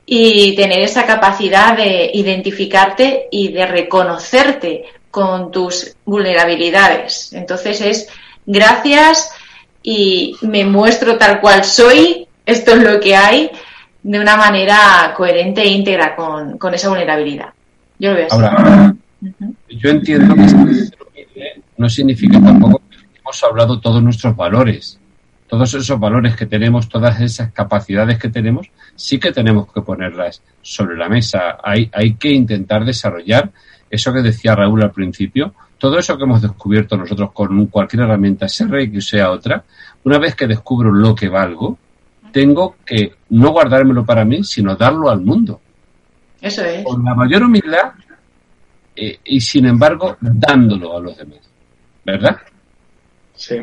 Y 0.06 0.56
tener 0.56 0.80
esa 0.80 1.06
capacidad 1.06 1.76
de 1.76 2.10
identificarte 2.14 3.28
y 3.30 3.52
de 3.52 3.66
reconocerte 3.66 4.84
con 5.10 5.50
tus 5.50 5.94
vulnerabilidades. 6.04 7.32
Entonces 7.32 7.80
es 7.80 8.08
gracias 8.46 9.30
y 9.82 10.36
me 10.42 10.64
muestro 10.64 11.16
tal 11.16 11.40
cual 11.40 11.64
soy, 11.64 12.26
esto 12.44 12.72
es 12.72 12.82
lo 12.82 13.00
que 13.00 13.14
hay, 13.16 13.50
de 14.02 14.18
una 14.18 14.36
manera 14.36 15.12
coherente 15.16 15.62
e 15.62 15.68
íntegra 15.68 16.16
con, 16.16 16.58
con 16.58 16.74
esa 16.74 16.88
vulnerabilidad. 16.88 17.50
Yo 17.98 18.10
lo 18.10 18.16
veo 18.16 18.26
así. 18.30 18.36
Ahora, 18.36 18.94
yo 19.68 19.90
entiendo 19.90 20.34
que 20.34 21.60
no 21.76 21.88
significa 21.88 22.40
tampoco 22.40 22.82
que 22.90 23.18
hemos 23.18 23.44
hablado 23.44 23.80
todos 23.80 24.02
nuestros 24.02 24.34
valores. 24.36 24.99
Todos 25.50 25.74
esos 25.74 25.98
valores 25.98 26.36
que 26.36 26.46
tenemos, 26.46 26.88
todas 26.88 27.20
esas 27.20 27.52
capacidades 27.52 28.18
que 28.18 28.28
tenemos, 28.28 28.70
sí 28.94 29.18
que 29.18 29.32
tenemos 29.32 29.70
que 29.72 29.82
ponerlas 29.82 30.42
sobre 30.62 30.96
la 30.96 31.08
mesa. 31.08 31.58
Hay, 31.62 31.90
hay 31.92 32.14
que 32.14 32.30
intentar 32.30 32.84
desarrollar 32.84 33.50
eso 33.90 34.12
que 34.12 34.22
decía 34.22 34.54
Raúl 34.54 34.82
al 34.82 34.92
principio, 34.92 35.52
todo 35.76 35.98
eso 35.98 36.16
que 36.16 36.24
hemos 36.24 36.40
descubierto 36.40 36.96
nosotros 36.96 37.32
con 37.32 37.66
cualquier 37.66 38.02
herramienta, 38.02 38.48
sea 38.48 38.68
Reiki 38.68 38.98
o 38.98 39.00
sea 39.00 39.30
otra, 39.30 39.64
una 40.04 40.18
vez 40.18 40.36
que 40.36 40.46
descubro 40.46 40.92
lo 40.92 41.14
que 41.14 41.28
valgo, 41.28 41.78
tengo 42.30 42.76
que 42.84 43.14
no 43.30 43.50
guardármelo 43.50 44.04
para 44.04 44.24
mí, 44.24 44.44
sino 44.44 44.76
darlo 44.76 45.10
al 45.10 45.20
mundo. 45.20 45.60
Eso 46.40 46.64
es. 46.64 46.84
Con 46.84 47.04
la 47.04 47.14
mayor 47.14 47.42
humildad 47.42 47.92
eh, 48.94 49.18
y 49.24 49.40
sin 49.40 49.66
embargo 49.66 50.16
dándolo 50.20 50.96
a 50.96 51.00
los 51.00 51.16
demás. 51.16 51.40
¿Verdad? 52.04 52.36
Sí. 53.34 53.56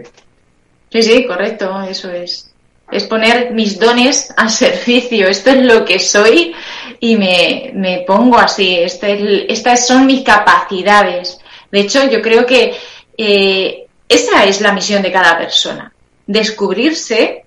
Sí, 0.91 1.03
sí, 1.03 1.25
correcto, 1.25 1.81
eso 1.83 2.11
es. 2.11 2.51
Es 2.89 3.03
poner 3.03 3.51
mis 3.51 3.79
dones 3.79 4.33
al 4.37 4.49
servicio. 4.63 5.27
Esto 5.27 5.51
es 5.51 5.63
lo 5.63 5.83
que 5.83 5.99
soy 5.99 6.53
y 6.99 7.15
me, 7.15 7.71
me 7.73 7.99
pongo 8.07 8.37
así. 8.37 8.77
Este 8.77 9.51
estas 9.51 9.85
son 9.85 10.05
mis 10.05 10.23
capacidades. 10.23 11.39
De 11.71 11.81
hecho, 11.81 12.09
yo 12.09 12.21
creo 12.21 12.45
que 12.45 12.75
eh, 13.17 13.87
esa 14.07 14.45
es 14.45 14.61
la 14.61 14.71
misión 14.71 15.01
de 15.01 15.11
cada 15.11 15.37
persona. 15.37 15.91
Descubrirse 16.25 17.43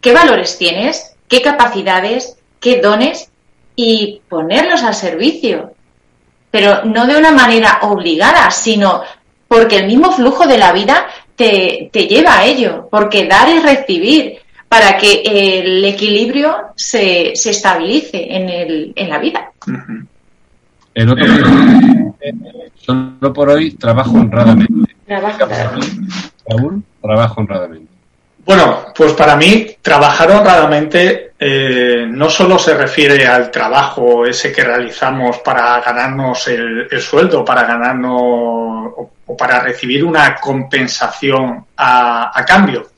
qué 0.00 0.12
valores 0.12 0.58
tienes, 0.58 1.14
qué 1.28 1.40
capacidades, 1.42 2.36
qué 2.58 2.80
dones 2.80 3.30
y 3.76 4.20
ponerlos 4.28 4.82
al 4.82 4.94
servicio. 4.94 5.74
Pero 6.50 6.84
no 6.84 7.06
de 7.06 7.16
una 7.16 7.30
manera 7.30 7.78
obligada, 7.82 8.50
sino 8.50 9.02
porque 9.48 9.76
el 9.76 9.86
mismo 9.86 10.12
flujo 10.12 10.46
de 10.46 10.58
la 10.58 10.72
vida 10.72 11.06
te, 11.90 12.06
lleva 12.06 12.38
a 12.38 12.44
ello, 12.44 12.88
porque 12.90 13.26
dar 13.26 13.48
y 13.48 13.58
recibir 13.58 14.38
para 14.68 14.96
que 14.96 15.22
el 15.24 15.84
equilibrio 15.84 16.54
se, 16.74 17.32
se 17.34 17.50
estabilice 17.50 18.36
en, 18.36 18.48
el, 18.48 18.92
en 18.96 19.08
la 19.10 19.18
vida. 19.18 19.50
El 20.94 21.10
otro 21.10 21.26
solo 22.76 23.32
por 23.32 23.50
hoy 23.50 23.72
trabajo 23.72 24.12
honradamente. 24.12 24.94
Trabajo 25.06 25.44
honradamente. 25.44 25.96
Raúl, 26.48 26.82
trabajo 27.00 27.40
honradamente. 27.40 27.92
Bueno, 28.44 28.86
pues 28.96 29.12
para 29.12 29.36
mí 29.36 29.66
trabajar 29.80 30.30
honradamente 30.30 31.32
eh, 31.38 32.06
no 32.08 32.28
solo 32.28 32.58
se 32.58 32.76
refiere 32.76 33.26
al 33.26 33.50
trabajo 33.50 34.26
ese 34.26 34.52
que 34.52 34.64
realizamos 34.64 35.38
para 35.38 35.80
ganarnos 35.80 36.48
el, 36.48 37.00
sueldo, 37.00 37.44
para 37.44 37.64
ganarnos 37.64 38.92
o, 39.32 39.36
para 39.36 39.60
recibir 39.60 40.04
una 40.04 40.36
compensación 40.36 41.66
a, 41.76 42.44
cambio. 42.46 42.90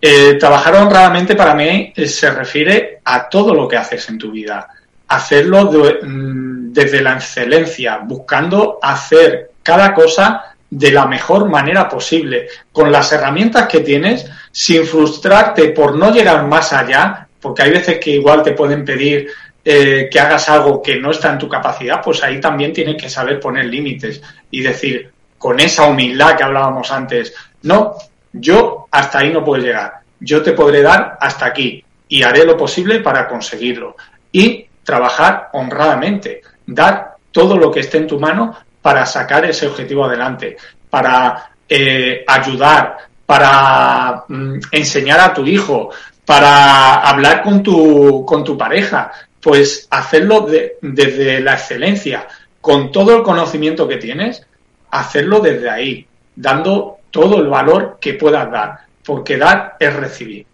Eh, 0.00 0.34
trabajar 0.34 0.76
honradamente 0.76 1.34
para 1.34 1.54
mí 1.54 1.92
eh, 1.94 2.06
se 2.06 2.30
refiere 2.30 3.00
a 3.04 3.28
todo 3.28 3.54
lo 3.54 3.66
que 3.66 3.76
haces 3.76 4.08
en 4.08 4.18
tu 4.18 4.30
vida. 4.30 4.68
Hacerlo 5.08 5.70
mm, 5.70 6.72
desde 6.72 7.02
la 7.02 7.14
excelencia, 7.14 7.98
buscando 7.98 8.78
hacer 8.80 9.50
cada 9.62 9.92
cosa 9.94 10.54
de 10.70 10.92
la 10.92 11.06
mejor 11.06 11.48
manera 11.48 11.88
posible, 11.88 12.48
con 12.70 12.92
las 12.92 13.10
herramientas 13.12 13.66
que 13.66 13.80
tienes, 13.80 14.26
sin 14.52 14.84
frustrarte 14.84 15.70
por 15.70 15.96
no 15.96 16.12
llegar 16.12 16.46
más 16.46 16.72
allá, 16.72 17.26
porque 17.40 17.62
hay 17.62 17.70
veces 17.70 17.98
que 17.98 18.10
igual 18.10 18.42
te 18.42 18.52
pueden 18.52 18.84
pedir 18.84 19.28
eh, 19.64 20.08
que 20.10 20.20
hagas 20.20 20.48
algo 20.48 20.82
que 20.82 20.96
no 20.96 21.10
está 21.10 21.30
en 21.32 21.38
tu 21.38 21.48
capacidad, 21.48 22.00
pues 22.02 22.22
ahí 22.22 22.40
también 22.40 22.72
tienes 22.72 22.96
que 22.96 23.08
saber 23.08 23.38
poner 23.40 23.66
límites 23.66 24.22
y 24.50 24.60
decir, 24.62 25.10
con 25.38 25.60
esa 25.60 25.84
humildad 25.84 26.36
que 26.36 26.44
hablábamos 26.44 26.90
antes, 26.90 27.32
no, 27.62 27.94
yo 28.32 28.86
hasta 28.90 29.20
ahí 29.20 29.32
no 29.32 29.44
puedo 29.44 29.62
llegar, 29.62 30.00
yo 30.20 30.42
te 30.42 30.52
podré 30.52 30.82
dar 30.82 31.16
hasta 31.20 31.46
aquí 31.46 31.84
y 32.08 32.22
haré 32.22 32.44
lo 32.44 32.56
posible 32.56 33.00
para 33.00 33.28
conseguirlo. 33.28 33.96
Y 34.32 34.66
trabajar 34.82 35.50
honradamente, 35.52 36.42
dar 36.66 37.16
todo 37.30 37.56
lo 37.56 37.70
que 37.70 37.80
esté 37.80 37.98
en 37.98 38.06
tu 38.06 38.18
mano 38.18 38.56
para 38.80 39.04
sacar 39.06 39.44
ese 39.44 39.66
objetivo 39.66 40.04
adelante, 40.04 40.56
para 40.88 41.50
eh, 41.68 42.24
ayudar, 42.26 42.96
para 43.26 44.24
mm, 44.26 44.60
enseñar 44.72 45.20
a 45.20 45.34
tu 45.34 45.46
hijo, 45.46 45.90
para 46.24 46.94
hablar 46.94 47.42
con 47.42 47.62
tu, 47.62 48.24
con 48.24 48.44
tu 48.44 48.56
pareja, 48.56 49.12
pues 49.40 49.86
hacerlo 49.90 50.46
desde 50.80 51.40
la 51.40 51.54
excelencia, 51.54 52.26
con 52.60 52.90
todo 52.90 53.16
el 53.16 53.22
conocimiento 53.22 53.86
que 53.86 53.96
tienes, 53.96 54.46
hacerlo 54.90 55.40
desde 55.40 55.70
ahí, 55.70 56.06
dando 56.34 56.98
todo 57.10 57.40
el 57.40 57.48
valor 57.48 57.98
que 58.00 58.14
puedas 58.14 58.50
dar, 58.50 58.78
porque 59.04 59.36
dar 59.36 59.76
es 59.78 59.94
recibir. 59.94 60.46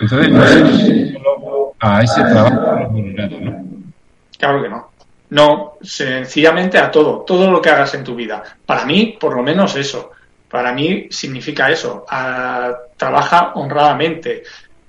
Entonces, 0.00 0.30
no 0.30 1.64
a 1.84 2.02
ese 2.02 2.22
trabajo. 2.22 2.92
Claro 4.38 4.62
que 4.62 4.68
no. 4.68 4.90
No, 5.30 5.74
sencillamente 5.82 6.78
a 6.78 6.90
todo, 6.90 7.20
todo 7.20 7.50
lo 7.50 7.60
que 7.60 7.70
hagas 7.70 7.94
en 7.94 8.04
tu 8.04 8.14
vida. 8.14 8.42
Para 8.64 8.84
mí, 8.84 9.16
por 9.18 9.36
lo 9.36 9.42
menos 9.42 9.74
eso. 9.76 10.12
Para 10.48 10.72
mí 10.72 11.08
significa 11.10 11.70
eso. 11.70 12.04
trabaja 12.96 13.52
honradamente. 13.54 14.42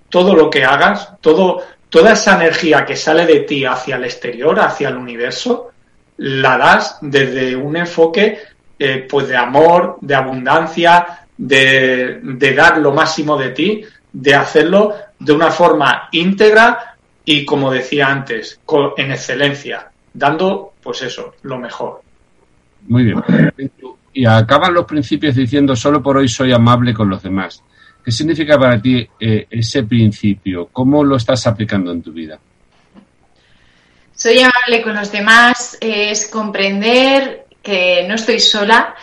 Todo 0.09 0.33
lo 0.33 0.49
que 0.49 0.63
hagas, 0.63 1.19
todo, 1.19 1.61
toda 1.89 2.13
esa 2.13 2.35
energía 2.35 2.85
que 2.85 2.95
sale 2.95 3.25
de 3.25 3.41
ti 3.41 3.65
hacia 3.65 3.95
el 3.95 4.05
exterior, 4.05 4.57
hacia 4.59 4.89
el 4.89 4.97
universo, 4.97 5.71
la 6.17 6.57
das 6.57 6.98
desde 7.01 7.55
un 7.55 7.75
enfoque 7.77 8.39
eh, 8.77 9.07
pues 9.10 9.27
de 9.27 9.38
amor, 9.38 9.98
de 10.01 10.15
abundancia, 10.15 11.25
de, 11.38 12.19
de 12.22 12.53
dar 12.53 12.77
lo 12.77 12.93
máximo 12.93 13.38
de 13.38 13.50
ti, 13.50 13.84
de 14.12 14.36
hacerlo 14.36 14.93
de 15.19 15.34
una 15.34 15.51
forma 15.51 16.10
íntegra 16.12 16.95
y, 17.24 17.45
como 17.45 17.72
decía 17.72 18.07
antes, 18.07 18.60
en 18.98 19.12
excelencia, 19.12 19.89
dando, 20.13 20.74
pues 20.81 21.01
eso, 21.01 21.36
lo 21.43 21.57
mejor. 21.57 22.01
Muy 22.88 23.03
bien. 23.03 23.24
Y 24.13 24.25
acaban 24.25 24.74
los 24.74 24.86
principios 24.86 25.36
diciendo, 25.36 25.75
solo 25.75 26.01
por 26.01 26.17
hoy 26.17 26.27
soy 26.27 26.53
amable 26.53 26.93
con 26.93 27.10
los 27.10 27.22
demás. 27.24 27.63
¿Qué 28.03 28.12
significa 28.12 28.57
para 28.57 28.79
ti 28.79 29.07
eh, 29.19 29.48
ese 29.50 29.84
principio? 29.84 30.69
¿Cómo 30.72 31.03
lo 31.03 31.15
estás 31.15 31.48
aplicando 31.48 31.91
en 31.91 32.01
tu 32.01 32.13
vida? 32.13 32.39
Soy 34.25 34.39
amable 34.39 34.82
con 34.82 34.96
los 34.96 35.12
demás 35.12 35.77
es 35.79 36.25
comprender 36.25 37.46
que 37.62 38.05
no 38.08 38.15
estoy 38.15 38.39
sola 38.39 38.96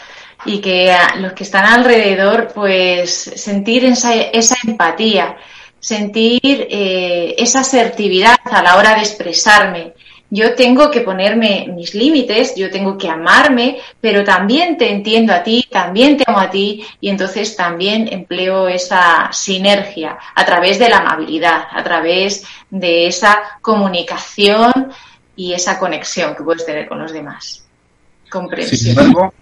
y 0.45 0.61
que 0.61 0.93
los 1.19 1.33
que 1.35 1.45
están 1.45 1.65
alrededor, 1.65 2.51
pues 2.53 3.31
sentir 3.37 3.85
esa, 3.85 4.57
empatía, 4.67 5.37
sentir 5.79 6.67
eh, 6.69 7.37
esa 7.39 7.61
asertividad 7.61 8.35
a 8.51 8.65
la 8.65 8.77
hora 8.77 8.97
de 8.97 9.03
expresarme, 9.03 9.93
yo 10.35 10.55
tengo 10.55 10.91
que 10.91 11.03
ponerme 11.03 11.67
mis 11.69 11.95
límites, 11.95 12.55
yo 12.57 12.71
tengo 12.71 12.97
que 12.97 13.07
amarme, 13.07 13.77
pero 14.01 14.25
también 14.25 14.79
te 14.79 14.91
entiendo 14.91 15.31
a 15.35 15.43
ti, 15.43 15.69
también 15.71 16.17
te 16.17 16.25
amo 16.27 16.39
a 16.39 16.49
ti 16.49 16.83
y 17.03 17.11
entonces 17.11 17.55
también 17.55 18.09
empleo 18.11 18.67
esa 18.67 19.29
sinergia 19.31 20.17
a 20.35 20.45
través 20.47 20.79
de 20.79 20.89
la 20.89 21.01
amabilidad, 21.01 21.65
a 21.71 21.85
través 21.85 22.47
de 22.71 23.09
esa 23.09 23.59
comunicación 23.61 24.91
y 25.37 25.53
esa 25.53 25.79
conexión 25.79 26.35
que 26.35 26.43
puedes 26.43 26.65
tener 26.65 26.89
con 26.89 26.99
los 26.99 27.13
demás. 27.13 27.67
Comprensión. 28.31 28.79
Sin 28.79 28.91
embargo, 28.91 29.33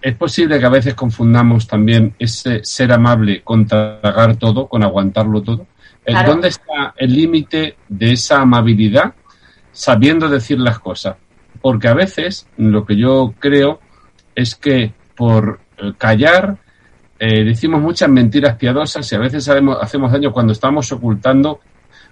es 0.00 0.14
posible 0.16 0.58
que 0.58 0.66
a 0.66 0.70
veces 0.70 0.94
confundamos 0.94 1.66
también 1.66 2.14
ese 2.18 2.64
ser 2.64 2.92
amable 2.92 3.42
con 3.42 3.66
tragar 3.66 4.36
todo, 4.36 4.68
con 4.68 4.82
aguantarlo 4.82 5.42
todo. 5.42 5.66
¿Dónde 6.24 6.48
está 6.48 6.94
el 6.96 7.12
límite 7.14 7.76
de 7.88 8.12
esa 8.12 8.40
amabilidad 8.40 9.12
sabiendo 9.78 10.28
decir 10.28 10.58
las 10.58 10.80
cosas. 10.80 11.16
Porque 11.60 11.86
a 11.86 11.94
veces 11.94 12.48
lo 12.56 12.84
que 12.84 12.96
yo 12.96 13.32
creo 13.38 13.80
es 14.34 14.56
que 14.56 14.92
por 15.16 15.60
eh, 15.76 15.92
callar 15.96 16.56
eh, 17.18 17.44
decimos 17.44 17.80
muchas 17.80 18.08
mentiras 18.08 18.56
piadosas 18.56 19.10
y 19.10 19.14
a 19.14 19.18
veces 19.18 19.48
hacemos 19.48 20.12
daño 20.12 20.32
cuando 20.32 20.52
estamos 20.52 20.90
ocultando 20.90 21.60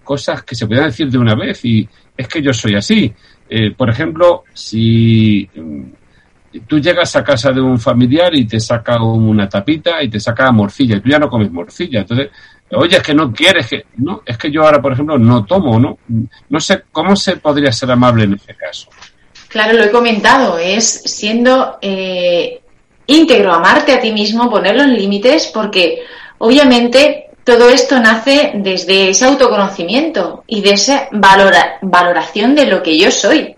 cosas 0.06 0.44
que 0.44 0.54
se 0.54 0.66
pueden 0.66 0.84
decir 0.84 1.10
de 1.10 1.18
una 1.18 1.34
vez 1.34 1.64
y 1.64 1.86
es 2.16 2.28
que 2.28 2.40
yo 2.40 2.52
soy 2.52 2.76
así. 2.76 3.12
Eh, 3.50 3.72
por 3.76 3.90
ejemplo, 3.90 4.44
si 4.54 5.48
mm, 5.54 6.60
tú 6.66 6.78
llegas 6.78 7.14
a 7.16 7.24
casa 7.24 7.50
de 7.50 7.60
un 7.60 7.78
familiar 7.78 8.34
y 8.34 8.46
te 8.46 8.60
saca 8.60 9.02
una 9.02 9.48
tapita 9.48 10.02
y 10.02 10.08
te 10.08 10.20
saca 10.20 10.50
morcilla 10.52 10.96
y 10.96 11.00
tú 11.00 11.10
ya 11.10 11.18
no 11.18 11.28
comes 11.28 11.50
morcilla, 11.50 12.00
entonces 12.00 12.30
Oye, 12.72 12.96
es 12.96 13.02
que 13.02 13.14
no 13.14 13.32
quieres 13.32 13.68
que. 13.68 13.86
No, 13.98 14.22
es 14.26 14.36
que 14.36 14.50
yo 14.50 14.64
ahora, 14.64 14.82
por 14.82 14.92
ejemplo, 14.92 15.16
no 15.18 15.44
tomo, 15.44 15.78
¿no? 15.78 15.98
No 16.48 16.60
sé 16.60 16.82
cómo 16.90 17.14
se 17.14 17.36
podría 17.36 17.70
ser 17.70 17.90
amable 17.92 18.24
en 18.24 18.34
este 18.34 18.56
caso. 18.56 18.88
Claro, 19.48 19.78
lo 19.78 19.84
he 19.84 19.90
comentado, 19.90 20.58
es 20.58 20.84
siendo 21.04 21.78
eh, 21.80 22.60
íntegro, 23.06 23.52
amarte 23.52 23.92
a 23.92 24.00
ti 24.00 24.12
mismo, 24.12 24.50
poner 24.50 24.74
los 24.74 24.88
límites, 24.88 25.50
porque 25.54 26.02
obviamente 26.38 27.25
todo 27.46 27.70
esto 27.70 28.00
nace 28.00 28.50
desde 28.56 29.10
ese 29.10 29.24
autoconocimiento 29.24 30.42
y 30.48 30.62
de 30.62 30.70
esa 30.70 31.08
valoración 31.12 32.56
de 32.56 32.66
lo 32.66 32.82
que 32.82 32.98
yo 32.98 33.12
soy. 33.12 33.54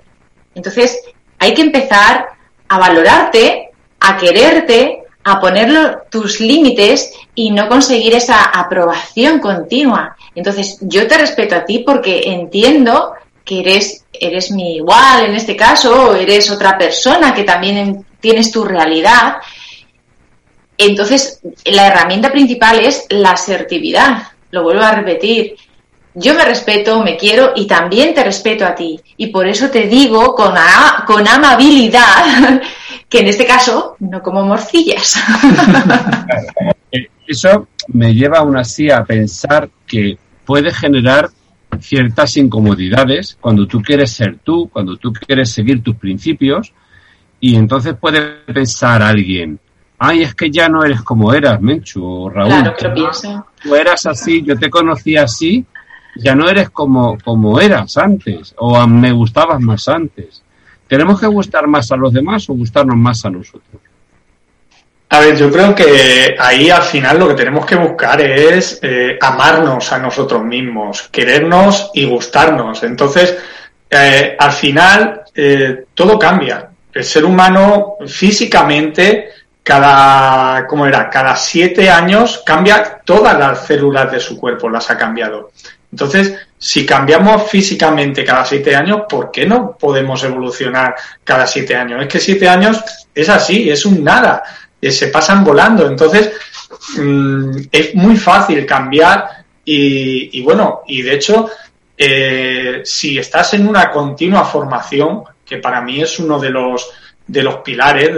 Entonces, 0.55 1.01
hay 1.39 1.55
que 1.55 1.63
empezar 1.63 2.29
a 2.69 2.79
valorarte, 2.79 3.71
a 3.99 4.19
quererte, 4.19 5.05
a 5.25 5.41
poner 5.41 6.03
tus 6.11 6.39
límites 6.39 7.15
y 7.35 7.51
no 7.51 7.67
conseguir 7.67 8.15
esa 8.15 8.45
aprobación 8.45 9.39
continua. 9.39 10.15
Entonces, 10.35 10.77
yo 10.83 11.07
te 11.07 11.17
respeto 11.17 11.57
a 11.57 11.65
ti 11.65 11.79
porque 11.79 12.25
entiendo 12.27 13.15
que 13.43 13.61
eres, 13.61 14.05
eres 14.13 14.51
mi 14.51 14.77
igual 14.77 15.25
en 15.25 15.35
este 15.35 15.57
caso, 15.57 16.11
o 16.11 16.15
eres 16.15 16.51
otra 16.51 16.77
persona 16.77 17.33
que 17.33 17.45
también 17.45 18.05
tienes 18.21 18.53
tu 18.53 18.65
realidad. 18.65 19.37
Entonces, 20.79 21.41
la 21.65 21.89
herramienta 21.89 22.31
principal 22.31 22.79
es 22.79 23.07
la 23.11 23.33
asertividad. 23.33 24.29
Lo 24.53 24.63
vuelvo 24.63 24.83
a 24.83 24.93
repetir. 24.93 25.57
Yo 26.15 26.35
me 26.35 26.45
respeto, 26.45 27.03
me 27.03 27.17
quiero 27.17 27.53
y 27.55 27.67
también 27.67 28.15
te 28.15 28.25
respeto 28.25 28.65
a 28.65 28.75
ti. 28.75 28.99
Y 29.17 29.27
por 29.27 29.47
eso 29.47 29.69
te 29.71 29.89
digo 29.89 30.35
con, 30.35 30.55
con 31.05 31.27
amabilidad 31.29 32.63
que 33.09 33.21
en 33.21 33.27
este 33.27 33.45
caso 33.45 33.97
no 33.99 34.23
como 34.23 34.45
morcillas. 34.45 35.21
Eso 37.27 37.69
me 37.89 38.15
lleva 38.15 38.39
aún 38.39 38.57
así 38.57 38.91
a 38.91 39.05
pensar 39.05 39.69
que 39.87 40.17
puede 40.47 40.73
generar 40.73 41.29
ciertas 41.81 42.37
incomodidades 42.37 43.37
cuando 43.41 43.67
tú 43.67 43.83
quieres 43.83 44.13
ser 44.13 44.39
tú, 44.43 44.71
cuando 44.73 44.97
tú 44.97 45.13
quieres 45.13 45.53
seguir 45.53 45.83
tus 45.83 45.97
principios 45.97 46.73
y 47.41 47.55
entonces 47.55 47.95
puede 48.01 48.21
pensar 48.47 49.03
alguien, 49.03 49.61
ay, 49.99 50.23
es 50.23 50.35
que 50.35 50.51
ya 50.51 50.69
no 50.69 50.85
eres 50.85 51.03
como 51.03 51.33
eras, 51.35 51.61
Menchu 51.61 52.05
o 52.05 52.31
Raúl. 52.31 52.51
Claro 52.51 52.77
que 52.77 52.89
lo 52.89 52.95
pienso. 52.95 53.47
Tú 53.63 53.75
eras 53.75 54.07
así, 54.07 54.43
yo 54.43 54.59
te 54.59 54.71
conocí 54.71 55.17
así, 55.17 55.65
ya 56.17 56.35
no 56.35 56.49
eres 56.49 56.71
como, 56.71 57.19
como 57.25 57.61
eras 57.61 57.97
antes 57.97 58.55
o 58.59 58.87
me 58.87 59.13
gustabas 59.13 59.61
más 59.61 59.89
antes. 59.89 60.43
¿Tenemos 60.87 61.21
que 61.21 61.27
gustar 61.27 61.67
más 61.67 61.93
a 61.93 61.97
los 61.97 62.13
demás 62.13 62.49
o 62.49 62.55
gustarnos 62.55 62.97
más 62.97 63.25
a 63.25 63.31
nosotros? 63.31 63.83
A 65.11 65.21
ver, 65.21 65.37
yo 65.37 65.51
creo 65.51 65.75
que 65.75 66.37
ahí 66.39 66.69
al 66.69 66.83
final 66.83 67.19
lo 67.19 67.29
que 67.29 67.35
tenemos 67.35 67.65
que 67.65 67.77
buscar 67.77 68.21
es 68.21 68.79
eh, 68.83 69.19
amarnos 69.21 69.91
a 69.91 69.99
nosotros 69.99 70.45
mismos, 70.45 71.09
querernos 71.11 71.91
y 71.95 72.05
gustarnos. 72.05 72.83
Entonces, 72.83 73.37
eh, 73.89 74.37
al 74.39 74.53
final 74.53 75.23
eh, 75.35 75.85
todo 75.95 76.19
cambia. 76.19 76.69
El 76.93 77.05
ser 77.05 77.25
humano 77.25 77.97
físicamente 78.07 79.31
cada, 79.69 80.67
¿cómo 80.67 80.87
era? 80.87 81.11
Cada 81.11 81.37
siete 81.37 81.91
años 81.91 82.43
cambia 82.47 83.03
todas 83.05 83.39
las 83.39 83.67
células 83.67 84.11
de 84.11 84.19
su 84.19 84.39
cuerpo, 84.39 84.71
las 84.71 84.89
ha 84.91 84.97
cambiado. 84.97 85.51
Entonces, 85.93 86.39
si 86.57 86.87
cambiamos 86.87 87.51
físicamente 87.51 88.25
cada 88.25 88.47
siete 88.47 88.75
años, 88.75 89.03
¿por 89.07 89.31
qué 89.31 89.45
no 89.45 89.77
podemos 89.79 90.25
evolucionar 90.25 90.95
cada 91.23 91.47
siete 91.47 91.77
años? 91.77 92.01
Es 92.01 92.09
que 92.09 92.19
siete 92.19 92.49
años 92.49 92.83
es 93.15 93.29
así, 93.29 93.69
es 93.69 93.85
un 93.85 94.03
nada, 94.03 94.43
eh, 94.81 94.91
se 94.91 95.09
pasan 95.09 95.45
volando. 95.45 95.87
Entonces, 95.87 96.33
mm, 96.97 97.51
es 97.71 97.95
muy 97.95 98.17
fácil 98.17 98.65
cambiar 98.65 99.29
y, 99.67 100.41
bueno, 100.41 100.81
y 100.87 101.03
de 101.03 101.13
hecho, 101.13 101.51
eh, 101.95 102.81
si 102.85 103.19
estás 103.19 103.53
en 103.53 103.69
una 103.69 103.91
continua 103.91 104.47
formación, 104.47 105.25
que 105.45 105.59
para 105.59 105.83
mí 105.83 106.01
es 106.01 106.19
uno 106.21 106.39
de 106.39 106.49
los 106.49 106.89
de 107.29 107.43
los 107.43 107.57
pilares 107.57 108.11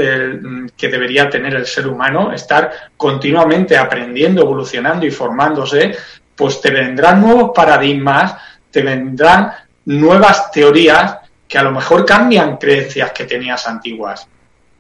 que 0.77 0.89
debería 0.89 1.29
tener 1.29 1.55
el 1.55 1.67
ser 1.67 1.89
humano, 1.89 2.33
estar 2.33 2.71
continuamente 2.97 3.77
aprendiendo, 3.77 4.43
evolucionando 4.43 5.05
y 5.05 5.11
formándose, 5.11 5.97
pues 6.35 6.61
te 6.61 6.71
vendrán 6.71 7.21
nuevos 7.21 7.51
paradigmas, 7.55 8.35
te 8.71 8.83
vendrán 8.83 9.53
nuevas 9.85 10.51
teorías 10.53 11.19
que 11.47 11.59
a 11.59 11.65
lo 11.65 11.73
mejor 11.73 12.07
cambian 12.07 12.57
creencias 12.57 13.11
que 13.11 13.25
tenías 13.25 13.67
antiguas. 13.67 14.27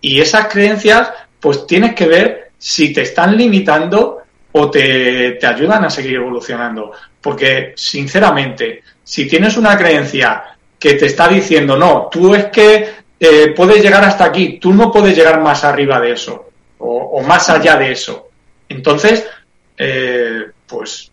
Y 0.01 0.21
esas 0.21 0.47
creencias, 0.47 1.11
pues 1.41 1.67
tienes 1.67 1.95
que 1.95 2.07
ver 2.07 2.53
si 2.57 2.93
te 2.93 3.03
están 3.03 3.37
limitando 3.37 4.23
o 4.53 4.71
te, 4.71 5.33
te 5.33 5.47
ayudan 5.47 5.85
a 5.85 5.91
seguir 5.91 6.15
evolucionando. 6.15 6.93
Porque, 7.21 7.73
sinceramente, 7.77 8.83
si 9.03 9.27
tienes 9.27 9.57
una 9.57 9.77
creencia 9.77 10.45
que 10.79 10.95
te 10.95 11.07
está 11.07 11.29
diciendo, 11.29 11.77
no, 11.77 12.09
tú 12.11 12.35
es 12.35 12.47
que 12.47 13.00
eh, 13.23 13.53
puedes 13.55 13.83
llegar 13.83 14.03
hasta 14.03 14.25
aquí, 14.25 14.59
tú 14.59 14.73
no 14.73 14.91
puedes 14.91 15.15
llegar 15.15 15.43
más 15.43 15.63
arriba 15.63 16.01
de 16.01 16.13
eso 16.13 16.51
o, 16.79 17.23
más 17.23 17.51
allá 17.51 17.77
de 17.77 17.93
eso. 17.93 18.31
Entonces, 18.67 19.29
eh, 19.77 20.47
pues 20.67 21.13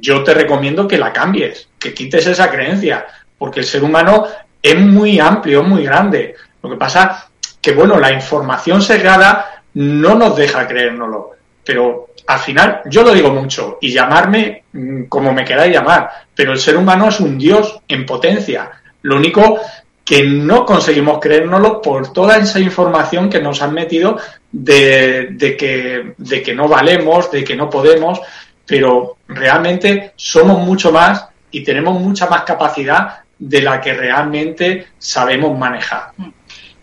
yo 0.00 0.22
te 0.22 0.34
recomiendo 0.34 0.86
que 0.86 0.98
la 0.98 1.12
cambies, 1.12 1.68
que 1.78 1.92
quites 1.92 2.28
esa 2.28 2.48
creencia, 2.48 3.06
porque 3.36 3.60
el 3.60 3.66
ser 3.66 3.82
humano 3.82 4.26
es 4.62 4.78
muy 4.78 5.18
amplio, 5.18 5.62
es 5.62 5.68
muy 5.68 5.84
grande. 5.84 6.36
Lo 6.62 6.70
que 6.70 6.76
pasa 6.76 7.28
que, 7.60 7.72
bueno, 7.72 7.98
la 7.98 8.12
información 8.12 8.80
segregada 8.80 9.62
no 9.74 10.14
nos 10.14 10.36
deja 10.36 10.68
creérnoslo, 10.68 11.32
pero 11.64 12.10
al 12.26 12.38
final, 12.38 12.82
yo 12.86 13.02
lo 13.02 13.12
digo 13.12 13.30
mucho, 13.30 13.78
y 13.80 13.92
llamarme 13.92 14.64
mm, 14.72 15.04
como 15.04 15.32
me 15.32 15.44
queráis 15.44 15.74
llamar, 15.74 16.08
pero 16.34 16.52
el 16.52 16.58
ser 16.58 16.76
humano 16.76 17.08
es 17.08 17.18
un 17.18 17.36
dios 17.36 17.80
en 17.88 18.06
potencia. 18.06 18.70
Lo 19.02 19.16
único 19.16 19.60
que 20.04 20.24
no 20.24 20.64
conseguimos 20.64 21.20
creérnoslo 21.20 21.80
por 21.80 22.12
toda 22.12 22.38
esa 22.38 22.58
información 22.58 23.30
que 23.30 23.40
nos 23.40 23.62
han 23.62 23.72
metido 23.72 24.18
de, 24.50 25.36
que, 25.38 26.42
que 26.42 26.54
no 26.54 26.68
valemos, 26.68 27.30
de 27.30 27.44
que 27.44 27.54
no 27.54 27.70
podemos, 27.70 28.20
pero 28.66 29.18
realmente 29.28 30.12
somos 30.16 30.58
mucho 30.66 30.90
más 30.90 31.26
y 31.50 31.62
tenemos 31.62 32.00
mucha 32.00 32.26
más 32.26 32.42
capacidad 32.42 33.20
de 33.38 33.62
la 33.62 33.80
que 33.80 33.92
realmente 33.92 34.88
sabemos 34.98 35.56
manejar. 35.56 36.12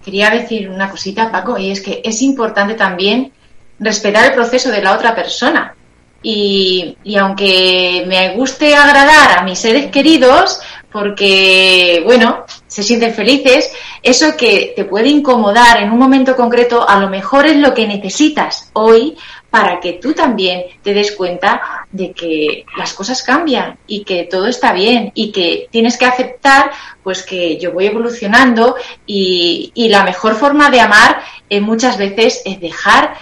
Quería 0.04 0.30
decir 0.30 0.70
una 0.70 0.90
cosita, 0.90 1.32
Paco, 1.32 1.58
y 1.58 1.72
es 1.72 1.82
que 1.82 2.02
es 2.04 2.22
importante 2.22 2.76
también 2.76 3.32
respetar 3.80 4.26
el 4.26 4.34
proceso 4.34 4.72
de 4.72 4.82
la 4.82 4.94
otra 4.94 5.16
persona. 5.16 5.76
Y, 6.22 6.98
y, 7.06 7.16
aunque 7.16 8.04
me 8.06 8.36
guste 8.36 8.76
agradar 8.76 9.40
a 9.40 9.44
mis 9.44 9.58
seres 9.58 9.90
queridos, 9.90 10.60
porque, 10.92 12.02
bueno, 12.06 12.46
se 12.68 12.84
sienten 12.84 13.14
felices, 13.14 13.72
eso 14.02 14.36
que 14.38 14.74
te 14.76 14.86
puede 14.86 15.10
incomodar 15.10 15.82
en 15.82 15.92
un 15.92 16.00
momento 16.00 16.36
concreto, 16.36 16.88
a 16.88 17.00
lo 17.00 17.10
mejor 17.10 17.46
es 17.46 17.58
lo 17.58 17.74
que 17.74 17.88
necesitas 17.88 18.72
hoy 18.74 19.16
para 19.50 19.80
que 19.80 19.94
tú 19.94 20.14
también 20.14 20.64
te 20.84 20.94
des 20.94 21.12
cuenta 21.14 21.86
de 21.92 22.12
que 22.12 22.66
las 22.78 22.94
cosas 22.94 23.24
cambian 23.24 23.78
y 23.88 24.04
que 24.04 24.26
todo 24.26 24.48
está 24.48 24.74
bien 24.74 25.12
y 25.16 25.32
que 25.32 25.68
tienes 25.72 25.98
que 25.98 26.06
aceptar 26.06 26.72
pues 27.04 27.24
que 27.24 27.58
yo 27.58 27.72
voy 27.72 27.88
evolucionando 27.88 28.76
y, 29.08 29.72
y 29.74 29.90
la 29.90 30.04
mejor 30.04 30.36
forma 30.36 30.70
de 30.70 30.82
amar 30.82 31.22
eh, 31.50 31.62
muchas 31.62 31.98
veces 31.98 32.42
es 32.46 32.62
dejar 32.62 33.16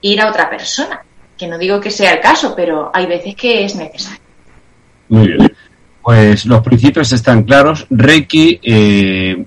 ir 0.00 0.20
a 0.20 0.28
otra 0.28 0.48
persona. 0.48 1.02
Que 1.36 1.48
no 1.48 1.58
digo 1.58 1.80
que 1.80 1.90
sea 1.90 2.12
el 2.12 2.20
caso, 2.20 2.54
pero 2.54 2.90
hay 2.94 3.06
veces 3.06 3.34
que 3.34 3.64
es 3.64 3.74
necesario. 3.74 4.20
Muy 5.08 5.28
bien. 5.28 5.56
Pues 6.02 6.46
los 6.46 6.62
principios 6.62 7.12
están 7.12 7.44
claros. 7.44 7.86
Reiki 7.90 8.58
eh, 8.62 9.44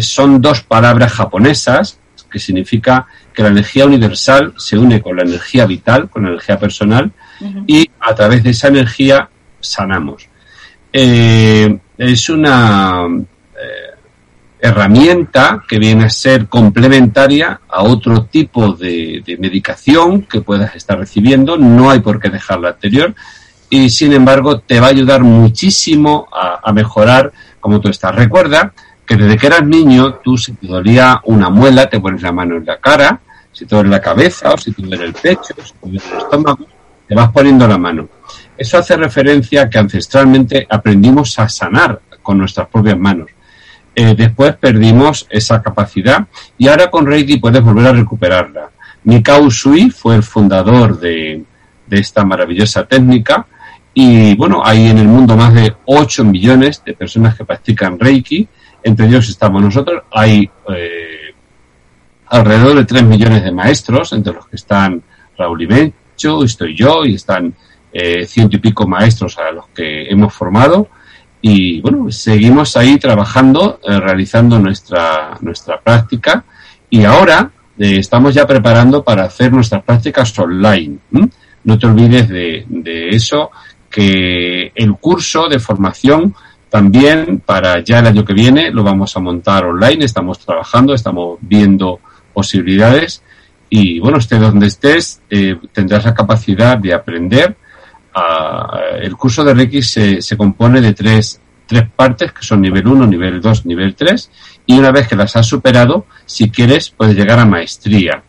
son 0.00 0.40
dos 0.40 0.62
palabras 0.62 1.12
japonesas 1.12 1.98
que 2.30 2.38
significa 2.38 3.06
que 3.34 3.42
la 3.42 3.48
energía 3.48 3.84
universal 3.84 4.54
se 4.56 4.78
une 4.78 5.02
con 5.02 5.16
la 5.16 5.22
energía 5.22 5.66
vital, 5.66 6.08
con 6.08 6.22
la 6.22 6.30
energía 6.30 6.58
personal, 6.58 7.10
y 7.66 7.90
a 7.98 8.14
través 8.14 8.42
de 8.42 8.50
esa 8.50 8.68
energía 8.68 9.28
sanamos. 9.58 10.28
Eh, 10.92 11.78
es 11.98 12.28
una 12.28 13.06
eh, 13.08 13.96
herramienta 14.60 15.62
que 15.68 15.78
viene 15.78 16.04
a 16.04 16.10
ser 16.10 16.46
complementaria 16.46 17.60
a 17.68 17.82
otro 17.82 18.24
tipo 18.24 18.72
de, 18.72 19.22
de 19.26 19.36
medicación 19.36 20.22
que 20.22 20.40
puedas 20.40 20.74
estar 20.76 20.98
recibiendo. 20.98 21.56
No 21.56 21.90
hay 21.90 22.00
por 22.00 22.20
qué 22.20 22.28
dejar 22.30 22.60
la 22.60 22.70
anterior 22.70 23.14
y 23.70 23.88
sin 23.88 24.12
embargo 24.12 24.58
te 24.58 24.80
va 24.80 24.88
a 24.88 24.90
ayudar 24.90 25.22
muchísimo 25.22 26.28
a, 26.32 26.72
mejorar 26.72 27.32
como 27.60 27.80
tú 27.80 27.88
estás. 27.88 28.14
Recuerda 28.14 28.72
que 29.06 29.16
desde 29.16 29.38
que 29.38 29.46
eras 29.46 29.64
niño, 29.64 30.14
tú 30.14 30.36
si 30.36 30.52
te 30.52 30.66
dolía 30.66 31.20
una 31.24 31.48
muela, 31.48 31.88
te 31.88 32.00
pones 32.00 32.20
la 32.20 32.32
mano 32.32 32.56
en 32.56 32.66
la 32.66 32.78
cara, 32.78 33.20
si 33.52 33.64
te 33.64 33.74
duele 33.74 33.90
la 33.90 34.00
cabeza 34.00 34.52
o 34.52 34.58
si 34.58 34.72
te 34.72 34.82
duele 34.82 35.04
el 35.04 35.14
pecho, 35.14 35.54
si 35.64 35.72
te 35.72 35.78
duele 35.82 36.02
el 36.12 36.18
estómago, 36.18 36.66
te 37.06 37.14
vas 37.14 37.30
poniendo 37.30 37.66
la 37.66 37.78
mano. 37.78 38.08
Eso 38.58 38.76
hace 38.76 38.96
referencia 38.96 39.62
a 39.62 39.70
que 39.70 39.78
ancestralmente 39.78 40.66
aprendimos 40.68 41.38
a 41.38 41.48
sanar 41.48 42.00
con 42.22 42.38
nuestras 42.38 42.68
propias 42.68 42.98
manos. 42.98 43.30
Eh, 43.94 44.14
después 44.16 44.56
perdimos 44.56 45.26
esa 45.30 45.62
capacidad 45.62 46.26
y 46.58 46.68
ahora 46.68 46.90
con 46.90 47.06
Reiki 47.06 47.38
puedes 47.38 47.62
volver 47.62 47.86
a 47.86 47.92
recuperarla. 47.92 48.70
Mikao 49.04 49.50
Sui 49.50 49.90
fue 49.90 50.16
el 50.16 50.22
fundador 50.22 50.98
de, 50.98 51.44
de 51.86 51.98
esta 51.98 52.24
maravillosa 52.24 52.84
técnica 52.84 53.46
y 54.02 54.34
bueno, 54.34 54.62
hay 54.64 54.86
en 54.86 54.96
el 54.96 55.08
mundo 55.08 55.36
más 55.36 55.52
de 55.52 55.74
8 55.84 56.24
millones 56.24 56.82
de 56.84 56.94
personas 56.94 57.36
que 57.36 57.44
practican 57.44 57.98
Reiki, 57.98 58.48
entre 58.82 59.06
ellos 59.06 59.28
estamos 59.28 59.60
nosotros, 59.60 60.04
hay 60.10 60.50
eh, 60.74 61.34
alrededor 62.28 62.76
de 62.76 62.84
3 62.86 63.02
millones 63.02 63.44
de 63.44 63.52
maestros, 63.52 64.14
entre 64.14 64.32
los 64.32 64.46
que 64.46 64.56
están 64.56 65.02
Raúl 65.36 65.62
Ibencho, 65.62 66.42
estoy 66.44 66.74
yo, 66.74 67.04
y 67.04 67.16
están 67.16 67.54
eh, 67.92 68.24
ciento 68.24 68.56
y 68.56 68.60
pico 68.60 68.88
maestros 68.88 69.36
a 69.36 69.50
los 69.50 69.68
que 69.68 70.08
hemos 70.08 70.32
formado. 70.32 70.88
Y 71.42 71.82
bueno, 71.82 72.10
seguimos 72.10 72.78
ahí 72.78 72.98
trabajando, 72.98 73.80
eh, 73.86 74.00
realizando 74.00 74.58
nuestra, 74.58 75.36
nuestra 75.42 75.78
práctica 75.78 76.44
y 76.88 77.04
ahora 77.04 77.50
eh, 77.78 77.98
estamos 77.98 78.34
ya 78.34 78.46
preparando 78.46 79.04
para 79.04 79.24
hacer 79.24 79.52
nuestras 79.52 79.82
prácticas 79.82 80.38
online. 80.38 80.98
No 81.64 81.78
te 81.78 81.86
olvides 81.86 82.28
de, 82.28 82.64
de 82.66 83.10
eso 83.10 83.50
que 83.90 84.72
el 84.74 84.94
curso 84.94 85.48
de 85.48 85.58
formación 85.58 86.34
también 86.70 87.42
para 87.44 87.82
ya 87.82 87.98
el 87.98 88.06
año 88.06 88.24
que 88.24 88.32
viene 88.32 88.70
lo 88.70 88.84
vamos 88.84 89.16
a 89.16 89.20
montar 89.20 89.64
online, 89.64 90.04
estamos 90.04 90.38
trabajando, 90.38 90.94
estamos 90.94 91.38
viendo 91.40 91.98
posibilidades 92.32 93.22
y 93.68 93.98
bueno, 93.98 94.18
esté 94.18 94.38
donde 94.38 94.68
estés, 94.68 95.20
eh, 95.28 95.56
tendrás 95.72 96.04
la 96.04 96.14
capacidad 96.14 96.78
de 96.78 96.94
aprender. 96.94 97.56
el 99.00 99.16
curso 99.16 99.44
de 99.44 99.54
Reiki 99.54 99.82
se, 99.82 100.22
se 100.22 100.36
compone 100.36 100.80
de 100.80 100.92
tres, 100.92 101.40
tres 101.66 101.84
partes 101.94 102.32
que 102.32 102.42
son 102.42 102.60
nivel 102.60 102.86
1, 102.86 103.06
nivel 103.06 103.40
2, 103.40 103.66
nivel 103.66 103.94
3 103.94 104.30
y 104.66 104.78
una 104.78 104.90
vez 104.90 105.08
que 105.08 105.16
las 105.16 105.34
has 105.36 105.46
superado, 105.46 106.06
si 106.26 106.50
quieres, 106.50 106.90
puedes 106.90 107.16
llegar 107.16 107.38
a 107.38 107.44
maestría. 107.44 108.22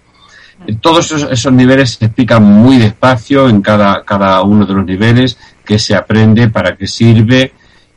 Todos 0.79 1.11
esos, 1.11 1.53
niveles 1.53 1.91
se 1.91 2.05
explican 2.05 2.43
muy 2.43 2.77
despacio 2.77 3.49
en 3.49 3.61
cada, 3.61 4.03
cada 4.03 4.41
uno 4.43 4.65
de 4.65 4.73
los 4.73 4.85
niveles, 4.85 5.37
qué 5.65 5.79
se 5.79 5.95
aprende, 5.95 6.49
para 6.49 6.75
qué 6.75 6.87
sirve. 6.87 7.53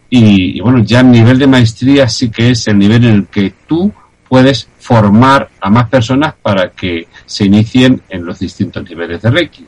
Y, 0.09 0.61
bueno, 0.61 0.79
ya 0.81 1.01
el 1.01 1.11
nivel 1.11 1.39
de 1.39 1.47
maestría 1.47 2.09
sí 2.09 2.31
que 2.31 2.51
es 2.51 2.67
el 2.69 2.79
nivel 2.79 3.05
en 3.05 3.15
el 3.15 3.27
que 3.27 3.53
tú 3.67 3.93
puedes 4.29 4.69
formar 4.79 5.51
a 5.61 5.71
más 5.71 5.89
personas 5.89 6.35
para 6.41 6.71
que 6.71 7.09
se 7.27 7.45
inicien 7.45 8.03
en 8.09 8.25
los 8.25 8.39
distintos 8.39 8.89
niveles 8.89 9.21
de 9.23 9.31
Reiki. 9.31 9.67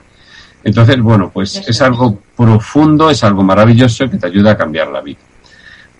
Entonces, 0.64 1.00
bueno, 1.00 1.30
pues 1.32 1.56
es 1.66 1.80
algo 1.80 2.18
profundo, 2.37 3.11
es 3.11 3.22
algo 3.22 3.44
maravilloso 3.44 4.11
que 4.11 4.16
te 4.16 4.26
ayuda 4.26 4.52
a 4.52 4.56
cambiar 4.56 4.88
la 4.88 5.00
vida. 5.00 5.20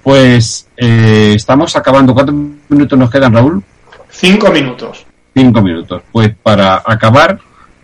Pues 0.03 0.69
eh, 0.77 1.35
estamos 1.37 1.77
acabando. 1.77 2.15
¿Cuántos 2.15 2.35
minutos 2.69 2.99
nos 2.99 3.11
quedan, 3.11 3.35
Raúl? 3.35 3.63
Cinco 4.11 4.51
minutos. 4.51 5.07
Cinco 5.39 5.61
minutos. 5.61 6.03
Pues 6.11 6.35
para 6.35 6.83
acabar, 6.83 7.39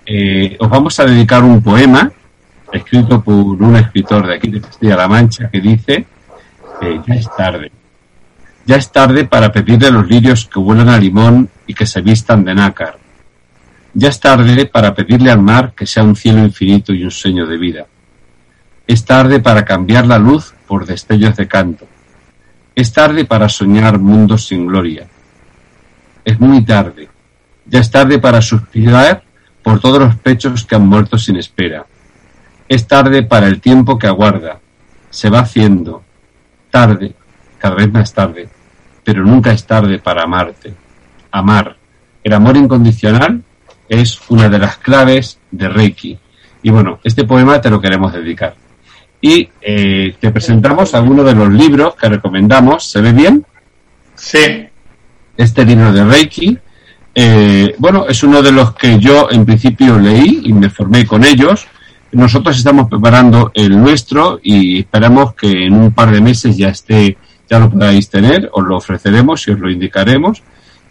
eh, 0.06 0.56
os 0.58 0.70
vamos 0.70 0.98
a 0.98 1.04
dedicar 1.04 1.44
un 1.44 1.62
poema 1.62 2.10
escrito 2.72 3.22
por 3.22 3.34
un 3.34 3.76
escritor 3.76 4.26
de 4.26 4.36
aquí 4.36 4.50
de 4.50 4.62
Castilla-La 4.62 5.06
Mancha 5.06 5.50
que 5.50 5.60
dice 5.60 6.06
ya 7.06 7.14
es 7.14 7.28
tarde. 7.36 7.70
Ya 8.64 8.76
es 8.76 8.90
tarde 8.90 9.26
para 9.26 9.52
pedirle 9.52 9.88
a 9.88 9.90
los 9.90 10.08
lirios 10.08 10.46
que 10.46 10.60
huelan 10.60 10.88
a 10.88 10.96
limón 10.96 11.50
y 11.66 11.74
que 11.74 11.84
se 11.84 12.00
vistan 12.00 12.42
de 12.42 12.54
nácar. 12.54 12.96
Ya 13.92 14.08
es 14.08 14.18
tarde 14.18 14.64
para 14.64 14.94
pedirle 14.94 15.30
al 15.30 15.42
mar 15.42 15.74
que 15.76 15.84
sea 15.84 16.04
un 16.04 16.16
cielo 16.16 16.38
infinito 16.38 16.94
y 16.94 17.04
un 17.04 17.10
sueño 17.10 17.46
de 17.46 17.58
vida. 17.58 17.86
Es 18.86 19.04
tarde 19.04 19.40
para 19.40 19.62
cambiar 19.62 20.06
la 20.06 20.18
luz 20.18 20.54
por 20.66 20.86
destellos 20.86 21.36
de 21.36 21.46
canto. 21.46 21.86
Es 22.74 22.94
tarde 22.94 23.26
para 23.26 23.50
soñar 23.50 23.98
mundos 23.98 24.46
sin 24.46 24.66
gloria. 24.66 25.06
Es 26.24 26.40
muy 26.40 26.64
tarde 26.64 27.11
ya 27.72 27.80
es 27.80 27.90
tarde 27.90 28.18
para 28.18 28.42
suspirar 28.42 29.22
por 29.62 29.80
todos 29.80 29.98
los 29.98 30.16
pechos 30.16 30.66
que 30.66 30.74
han 30.74 30.86
muerto 30.86 31.16
sin 31.16 31.36
espera. 31.36 31.86
Es 32.68 32.86
tarde 32.86 33.22
para 33.22 33.46
el 33.46 33.62
tiempo 33.62 33.98
que 33.98 34.06
aguarda. 34.06 34.60
Se 35.08 35.30
va 35.30 35.40
haciendo. 35.40 36.04
tarde, 36.70 37.14
cada 37.58 37.74
vez 37.74 37.90
más 37.90 38.12
tarde, 38.12 38.48
pero 39.04 39.24
nunca 39.24 39.52
es 39.52 39.66
tarde 39.66 39.98
para 39.98 40.24
amarte. 40.24 40.74
Amar. 41.30 41.76
El 42.22 42.34
amor 42.34 42.56
incondicional 42.58 43.42
es 43.88 44.20
una 44.28 44.50
de 44.50 44.58
las 44.58 44.76
claves 44.76 45.38
de 45.50 45.68
Reiki. 45.68 46.18
Y 46.62 46.70
bueno, 46.70 47.00
este 47.02 47.24
poema 47.24 47.60
te 47.60 47.70
lo 47.70 47.80
queremos 47.80 48.12
dedicar. 48.12 48.54
Y 49.20 49.48
eh, 49.62 50.14
te 50.20 50.30
presentamos 50.30 50.94
algunos 50.94 51.24
de 51.24 51.34
los 51.34 51.48
libros 51.48 51.94
que 51.94 52.08
recomendamos. 52.08 52.84
¿Se 52.84 53.00
ve 53.00 53.12
bien? 53.12 53.46
Sí. 54.14 54.68
Este 55.38 55.64
libro 55.64 55.90
de 55.90 56.04
Reiki. 56.04 56.58
Eh, 57.14 57.74
bueno, 57.78 58.06
es 58.08 58.22
uno 58.22 58.42
de 58.42 58.52
los 58.52 58.74
que 58.74 58.98
yo 58.98 59.28
en 59.30 59.44
principio 59.44 59.98
leí 59.98 60.42
y 60.44 60.52
me 60.52 60.70
formé 60.70 61.06
con 61.06 61.24
ellos. 61.24 61.66
Nosotros 62.12 62.56
estamos 62.56 62.88
preparando 62.88 63.50
el 63.54 63.78
nuestro 63.78 64.38
y 64.42 64.80
esperamos 64.80 65.34
que 65.34 65.66
en 65.66 65.74
un 65.74 65.92
par 65.92 66.10
de 66.10 66.20
meses 66.20 66.56
ya 66.56 66.68
esté, 66.68 67.16
ya 67.48 67.58
lo 67.58 67.70
podáis 67.70 68.08
tener, 68.08 68.50
os 68.52 68.64
lo 68.64 68.76
ofreceremos 68.76 69.46
y 69.48 69.52
os 69.52 69.58
lo 69.58 69.70
indicaremos. 69.70 70.42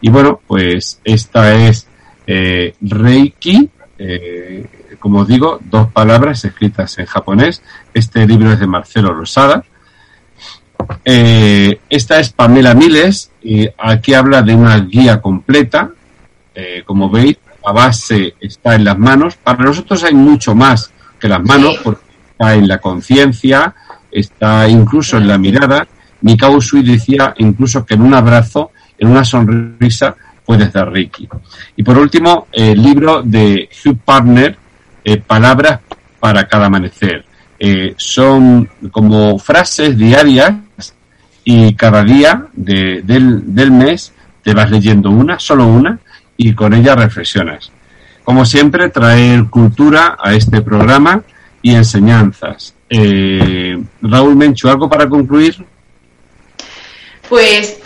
Y 0.01 0.09
bueno, 0.09 0.39
pues 0.47 0.99
esta 1.03 1.53
es 1.55 1.87
eh, 2.25 2.73
Reiki, 2.81 3.69
eh, 3.99 4.65
como 4.99 5.25
digo, 5.25 5.59
dos 5.63 5.87
palabras 5.91 6.43
escritas 6.45 6.97
en 6.97 7.05
japonés. 7.05 7.61
Este 7.93 8.25
libro 8.25 8.51
es 8.51 8.59
de 8.59 8.67
Marcelo 8.67 9.13
Rosada. 9.13 9.63
Eh, 11.05 11.79
esta 11.89 12.19
es 12.19 12.31
Pamela 12.31 12.73
Miles 12.73 13.31
y 13.43 13.67
aquí 13.77 14.13
habla 14.13 14.41
de 14.41 14.55
una 14.55 14.79
guía 14.79 15.21
completa. 15.21 15.91
Como 16.85 17.09
veis, 17.09 17.37
la 17.65 17.71
base 17.71 18.35
está 18.39 18.75
en 18.75 18.83
las 18.83 18.97
manos. 18.97 19.35
Para 19.35 19.63
nosotros 19.63 20.03
hay 20.03 20.13
mucho 20.13 20.53
más 20.55 20.91
que 21.19 21.27
las 21.27 21.41
manos, 21.41 21.79
porque 21.83 22.01
está 22.31 22.55
en 22.55 22.67
la 22.67 22.79
conciencia, 22.79 23.73
está 24.11 24.67
incluso 24.67 25.17
en 25.17 25.27
la 25.27 25.37
mirada. 25.37 25.87
Mikao 26.21 26.59
Sui 26.59 26.83
decía 26.83 27.33
incluso 27.37 27.85
que 27.85 27.93
en 27.93 28.01
un 28.01 28.13
abrazo, 28.13 28.71
en 28.97 29.07
una 29.07 29.23
sonrisa, 29.23 30.15
puedes 30.45 30.73
dar 30.73 30.91
Reiki. 30.91 31.27
Y 31.75 31.83
por 31.83 31.97
último, 31.97 32.47
el 32.51 32.81
libro 32.81 33.21
de 33.23 33.69
Hugh 33.83 33.99
Partner, 34.03 34.57
eh, 35.03 35.17
Palabras 35.17 35.79
para 36.19 36.47
cada 36.47 36.67
amanecer. 36.67 37.25
Eh, 37.57 37.93
son 37.97 38.67
como 38.91 39.37
frases 39.37 39.97
diarias 39.97 40.55
y 41.43 41.73
cada 41.75 42.03
día 42.03 42.47
del, 42.53 43.53
del 43.53 43.71
mes 43.71 44.13
te 44.43 44.53
vas 44.53 44.69
leyendo 44.71 45.11
una, 45.11 45.39
solo 45.39 45.67
una, 45.67 45.99
y 46.43 46.55
con 46.55 46.73
ella 46.73 46.95
reflexionas. 46.95 47.71
Como 48.23 48.45
siempre, 48.45 48.89
traer 48.89 49.45
cultura 49.45 50.17
a 50.19 50.33
este 50.33 50.61
programa 50.61 51.21
y 51.61 51.75
enseñanzas. 51.75 52.73
Eh, 52.89 53.77
Raúl 54.01 54.35
Menchu, 54.35 54.67
¿algo 54.67 54.89
para 54.89 55.07
concluir? 55.07 55.63
Pues 57.29 57.79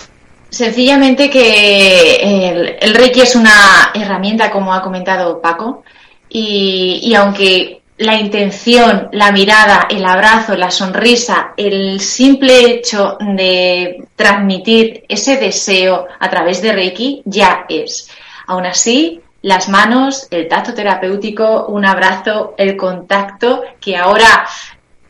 sencillamente 0.50 1.30
que 1.30 2.78
el, 2.82 2.96
Reiki 2.96 3.22
es 3.22 3.36
una 3.36 3.91
herramienta, 3.94 4.50
como 4.52 4.74
ha 4.74 4.82
comentado 4.82 5.41
Paco, 5.41 5.84
y, 6.30 7.02
y 7.04 7.13
aunque 7.13 7.82
la 7.98 8.15
intención, 8.15 9.10
la 9.12 9.34
mirada, 9.34 9.88
el 9.89 10.06
abrazo, 10.06 10.56
la 10.56 10.72
sonrisa, 10.72 11.54
el 11.58 12.00
simple 12.00 12.72
hecho 12.72 13.18
de 13.20 14.06
transmitir 14.15 15.04
ese 15.10 15.38
deseo 15.38 16.08
a 16.20 16.30
través 16.30 16.62
de 16.62 16.72
Reiki 16.72 17.22
ya 17.26 17.65
es. 17.68 18.10
Aún 18.47 18.65
así, 18.65 19.21
las 19.41 19.69
manos, 19.69 20.27
el 20.31 20.47
tacto 20.47 20.73
terapéutico, 20.73 21.67
un 21.67 21.86
abrazo, 21.86 22.55
el 22.58 22.75
contacto, 22.75 23.63
que 23.79 23.95
ahora 23.95 24.47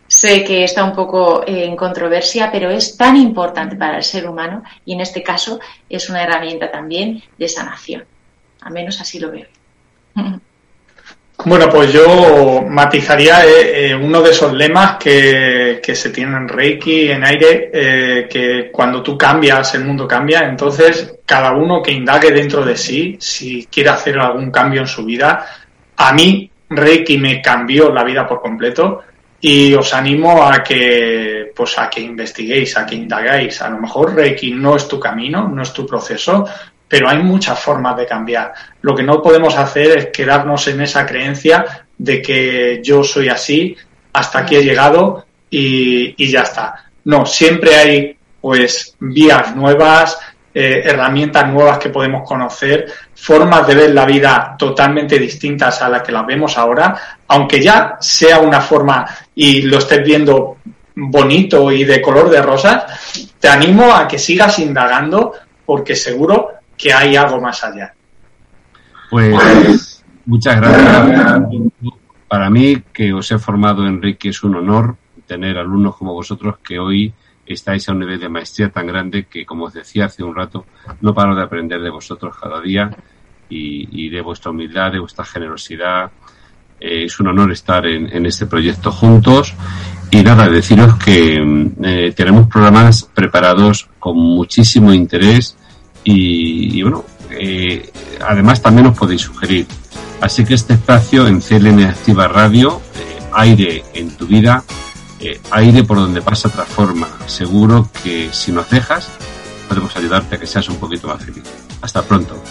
sé 0.08 0.44
que 0.44 0.64
está 0.64 0.84
un 0.84 0.94
poco 0.94 1.44
en 1.46 1.76
controversia, 1.76 2.52
pero 2.52 2.70
es 2.70 2.98
tan 2.98 3.18
importante 3.18 3.76
para 3.76 3.98
el 3.98 4.04
ser 4.04 4.30
humano 4.30 4.64
y 4.86 4.94
en 4.94 5.02
este 5.02 5.24
caso 5.24 5.60
es 5.90 6.10
una 6.10 6.24
herramienta 6.24 6.72
también 6.72 7.24
de 7.38 7.48
sanación. 7.48 8.06
Al 8.62 8.74
menos 8.74 9.00
así 9.02 9.20
lo 9.20 9.32
veo. 9.32 9.48
Bueno, 11.44 11.70
pues 11.70 11.92
yo 11.92 12.64
matizaría 12.68 13.46
eh, 13.46 13.90
eh, 13.90 13.96
uno 13.96 14.22
de 14.22 14.32
esos 14.32 14.54
lemas 14.54 14.98
que, 14.98 15.80
se 15.94 16.10
tienen 16.10 16.36
en 16.36 16.48
Reiki, 16.48 17.12
en 17.12 17.24
aire, 17.24 17.70
eh, 17.72 18.28
que 18.30 18.72
cuando 18.72 19.04
tú 19.04 19.18
cambias, 19.18 19.76
el 19.76 19.84
mundo 19.84 20.08
cambia. 20.08 20.48
Entonces, 20.48 21.18
cada 21.26 21.52
uno 21.52 21.84
que 21.84 21.92
indague 21.92 22.32
dentro 22.32 22.64
de 22.66 22.76
sí, 22.78 23.18
si 23.20 23.68
quiere 23.68 23.90
hacer 23.90 24.18
algún 24.18 24.50
cambio 24.50 24.82
en 24.82 24.88
su 24.88 25.06
vida. 25.06 25.46
A 25.98 26.14
mí, 26.14 26.50
Reiki 26.70 27.18
me 27.18 27.42
cambió 27.42 27.92
la 27.94 28.04
vida 28.04 28.28
por 28.28 28.42
completo 28.42 29.04
y 29.40 29.74
os 29.76 29.94
animo 29.94 30.44
a 30.44 30.64
que, 30.64 31.52
pues, 31.56 31.78
a 31.78 31.90
que 31.90 32.02
investiguéis, 32.02 32.76
a 32.78 32.86
que 32.86 32.96
indagáis. 32.96 33.62
A 33.62 33.70
lo 33.70 33.78
mejor 33.80 34.16
Reiki 34.16 34.52
no 34.52 34.76
es 34.76 34.88
tu 34.88 35.00
camino, 35.00 35.48
no 35.48 35.62
es 35.62 35.72
tu 35.74 35.86
proceso, 35.86 36.46
pero 36.88 37.10
hay 37.10 37.18
muchas 37.20 37.60
formas 37.60 37.98
de 37.98 38.06
cambiar. 38.06 38.54
Lo 38.82 38.96
que 38.96 39.04
no 39.04 39.22
podemos 39.22 39.58
hacer 39.58 39.98
es 39.98 40.06
quedarnos 40.08 40.68
en 40.68 40.82
esa 40.82 41.06
creencia 41.06 41.86
de 41.98 42.22
que 42.22 42.82
yo 42.84 43.04
soy 43.04 43.30
así, 43.30 43.76
hasta 44.14 44.40
aquí 44.40 44.56
he 44.56 44.64
llegado 44.64 45.26
y, 45.50 46.32
ya 46.32 46.42
está. 46.42 46.86
No, 47.06 47.26
siempre 47.26 47.76
hay 47.76 48.18
pues 48.42 48.96
vías 49.00 49.56
nuevas, 49.56 50.20
eh, 50.54 50.84
herramientas 50.86 51.48
nuevas 51.52 51.80
que 51.80 51.90
podemos 51.90 52.28
conocer, 52.28 52.86
formas 53.14 53.68
de 53.68 53.76
ver 53.76 53.92
la 53.92 54.06
vida 54.06 54.56
totalmente 54.58 55.18
distintas 55.18 55.82
a 55.82 55.90
las 55.90 56.04
que 56.04 56.12
las 56.12 56.26
vemos 56.26 56.58
ahora, 56.58 56.96
aunque 57.28 57.62
ya 57.62 57.98
sea 58.00 58.40
una 58.40 58.62
forma 58.62 59.06
y 59.34 59.64
lo 59.64 59.80
estés 59.80 60.04
viendo 60.04 60.58
bonito 60.96 61.72
y 61.72 61.84
de 61.84 62.02
color 62.02 62.30
de 62.30 62.42
rosas, 62.42 63.30
te 63.40 63.48
animo 63.48 63.94
a 63.94 64.08
que 64.08 64.20
sigas 64.20 64.60
indagando 64.60 65.34
porque 65.66 65.96
seguro 65.96 66.52
que 66.78 66.94
hay 66.94 67.16
algo 67.16 67.40
más 67.40 67.64
allá. 67.64 67.94
Pues 69.10 70.04
muchas 70.26 70.58
gracias. 70.58 71.42
Para 72.28 72.50
mí, 72.50 72.82
que 72.92 73.14
os 73.14 73.32
he 73.32 73.38
formado, 73.38 73.86
Enrique, 73.86 74.30
es 74.30 74.44
un 74.44 74.56
honor 74.56 74.98
tener 75.26 75.58
alumnos 75.58 75.96
como 75.96 76.14
vosotros 76.14 76.58
que 76.64 76.80
hoy 76.80 77.14
estáis 77.46 77.88
a 77.88 77.92
un 77.92 78.00
nivel 78.00 78.20
de 78.20 78.30
maestría 78.30 78.70
tan 78.70 78.88
grande 78.88 79.26
que, 79.26 79.46
como 79.46 79.66
os 79.66 79.74
decía 79.74 80.06
hace 80.06 80.24
un 80.24 80.36
rato, 80.36 80.66
no 81.02 81.14
paro 81.14 81.36
de 81.36 81.44
aprender 81.44 81.82
de 81.82 81.90
vosotros 81.90 82.36
cada 82.40 82.60
día 82.62 82.90
y, 83.48 84.10
de 84.10 84.22
vuestra 84.22 84.52
humildad, 84.52 84.92
de 84.92 85.00
vuestra 85.00 85.24
generosidad. 85.24 86.12
Eh, 86.80 87.06
es 87.06 87.20
un 87.20 87.28
honor 87.28 87.52
estar 87.52 87.86
en, 87.86 88.26
este 88.26 88.48
proyecto 88.48 88.92
juntos. 88.92 89.54
Y 90.12 90.24
nada, 90.24 90.48
deciros 90.48 90.96
que 90.96 91.38
eh, 91.84 92.14
tenemos 92.16 92.48
programas 92.48 93.04
preparados 93.04 93.88
con 94.00 94.18
muchísimo 94.18 94.94
interés 94.94 95.58
y, 96.06 96.82
bueno, 96.84 97.04
eh, 97.32 97.92
además 98.26 98.62
también 98.62 98.88
os 98.88 98.98
podéis 98.98 99.22
sugerir. 99.22 99.68
Así 100.22 100.46
que 100.46 100.54
este 100.54 100.76
espacio 100.76 101.28
en 101.28 101.42
CLM 101.42 101.84
Activa 101.84 102.28
Radio, 102.28 102.82
eh, 102.96 103.20
aire 103.34 103.84
en 103.94 104.16
tu 104.16 104.28
vida, 104.28 104.64
eh, 105.20 105.42
aire 105.52 105.84
por 105.84 105.98
donde 105.98 106.22
pasa 106.22 106.50
transforma. 106.50 107.10
Seguro 107.26 107.90
que 108.04 108.30
si 108.32 108.52
nos 108.52 108.70
dejas, 108.70 109.10
podemos 109.68 109.96
ayudarte 109.98 110.36
a 110.36 110.40
que 110.40 110.48
seas 110.48 110.70
un 110.70 110.78
poquito 110.78 111.08
más 111.08 111.24
feliz. 111.24 111.44
Hasta 111.82 112.04
pronto. 112.04 112.42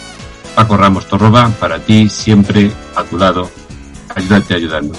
Paco 0.54 0.76
Ramos 0.76 1.06
Torroba, 1.06 1.48
para 1.60 1.78
ti 1.78 2.08
siempre 2.08 2.70
a 2.94 3.02
tu 3.04 3.18
lado, 3.18 3.50
ayúdate 4.14 4.54
ayudando. 4.54 4.94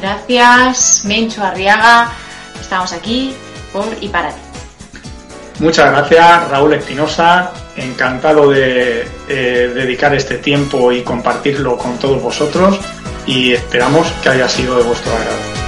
Gracias, 0.00 1.04
Mencho 1.04 1.44
Arriaga. 1.44 2.12
Estamos 2.60 2.92
aquí 2.92 3.34
por 3.72 3.86
y 4.00 4.08
para 4.08 4.30
ti. 4.30 4.40
Muchas 5.60 5.90
gracias, 5.92 6.48
Raúl 6.48 6.72
Espinosa. 6.72 7.52
Encantado 7.80 8.50
de 8.50 9.06
eh, 9.28 9.72
dedicar 9.74 10.14
este 10.14 10.36
tiempo 10.36 10.92
y 10.92 11.02
compartirlo 11.02 11.78
con 11.78 11.98
todos 11.98 12.22
vosotros 12.22 12.78
y 13.26 13.52
esperamos 13.52 14.06
que 14.22 14.28
haya 14.28 14.48
sido 14.48 14.76
de 14.76 14.84
vuestro 14.84 15.12
agrado. 15.12 15.59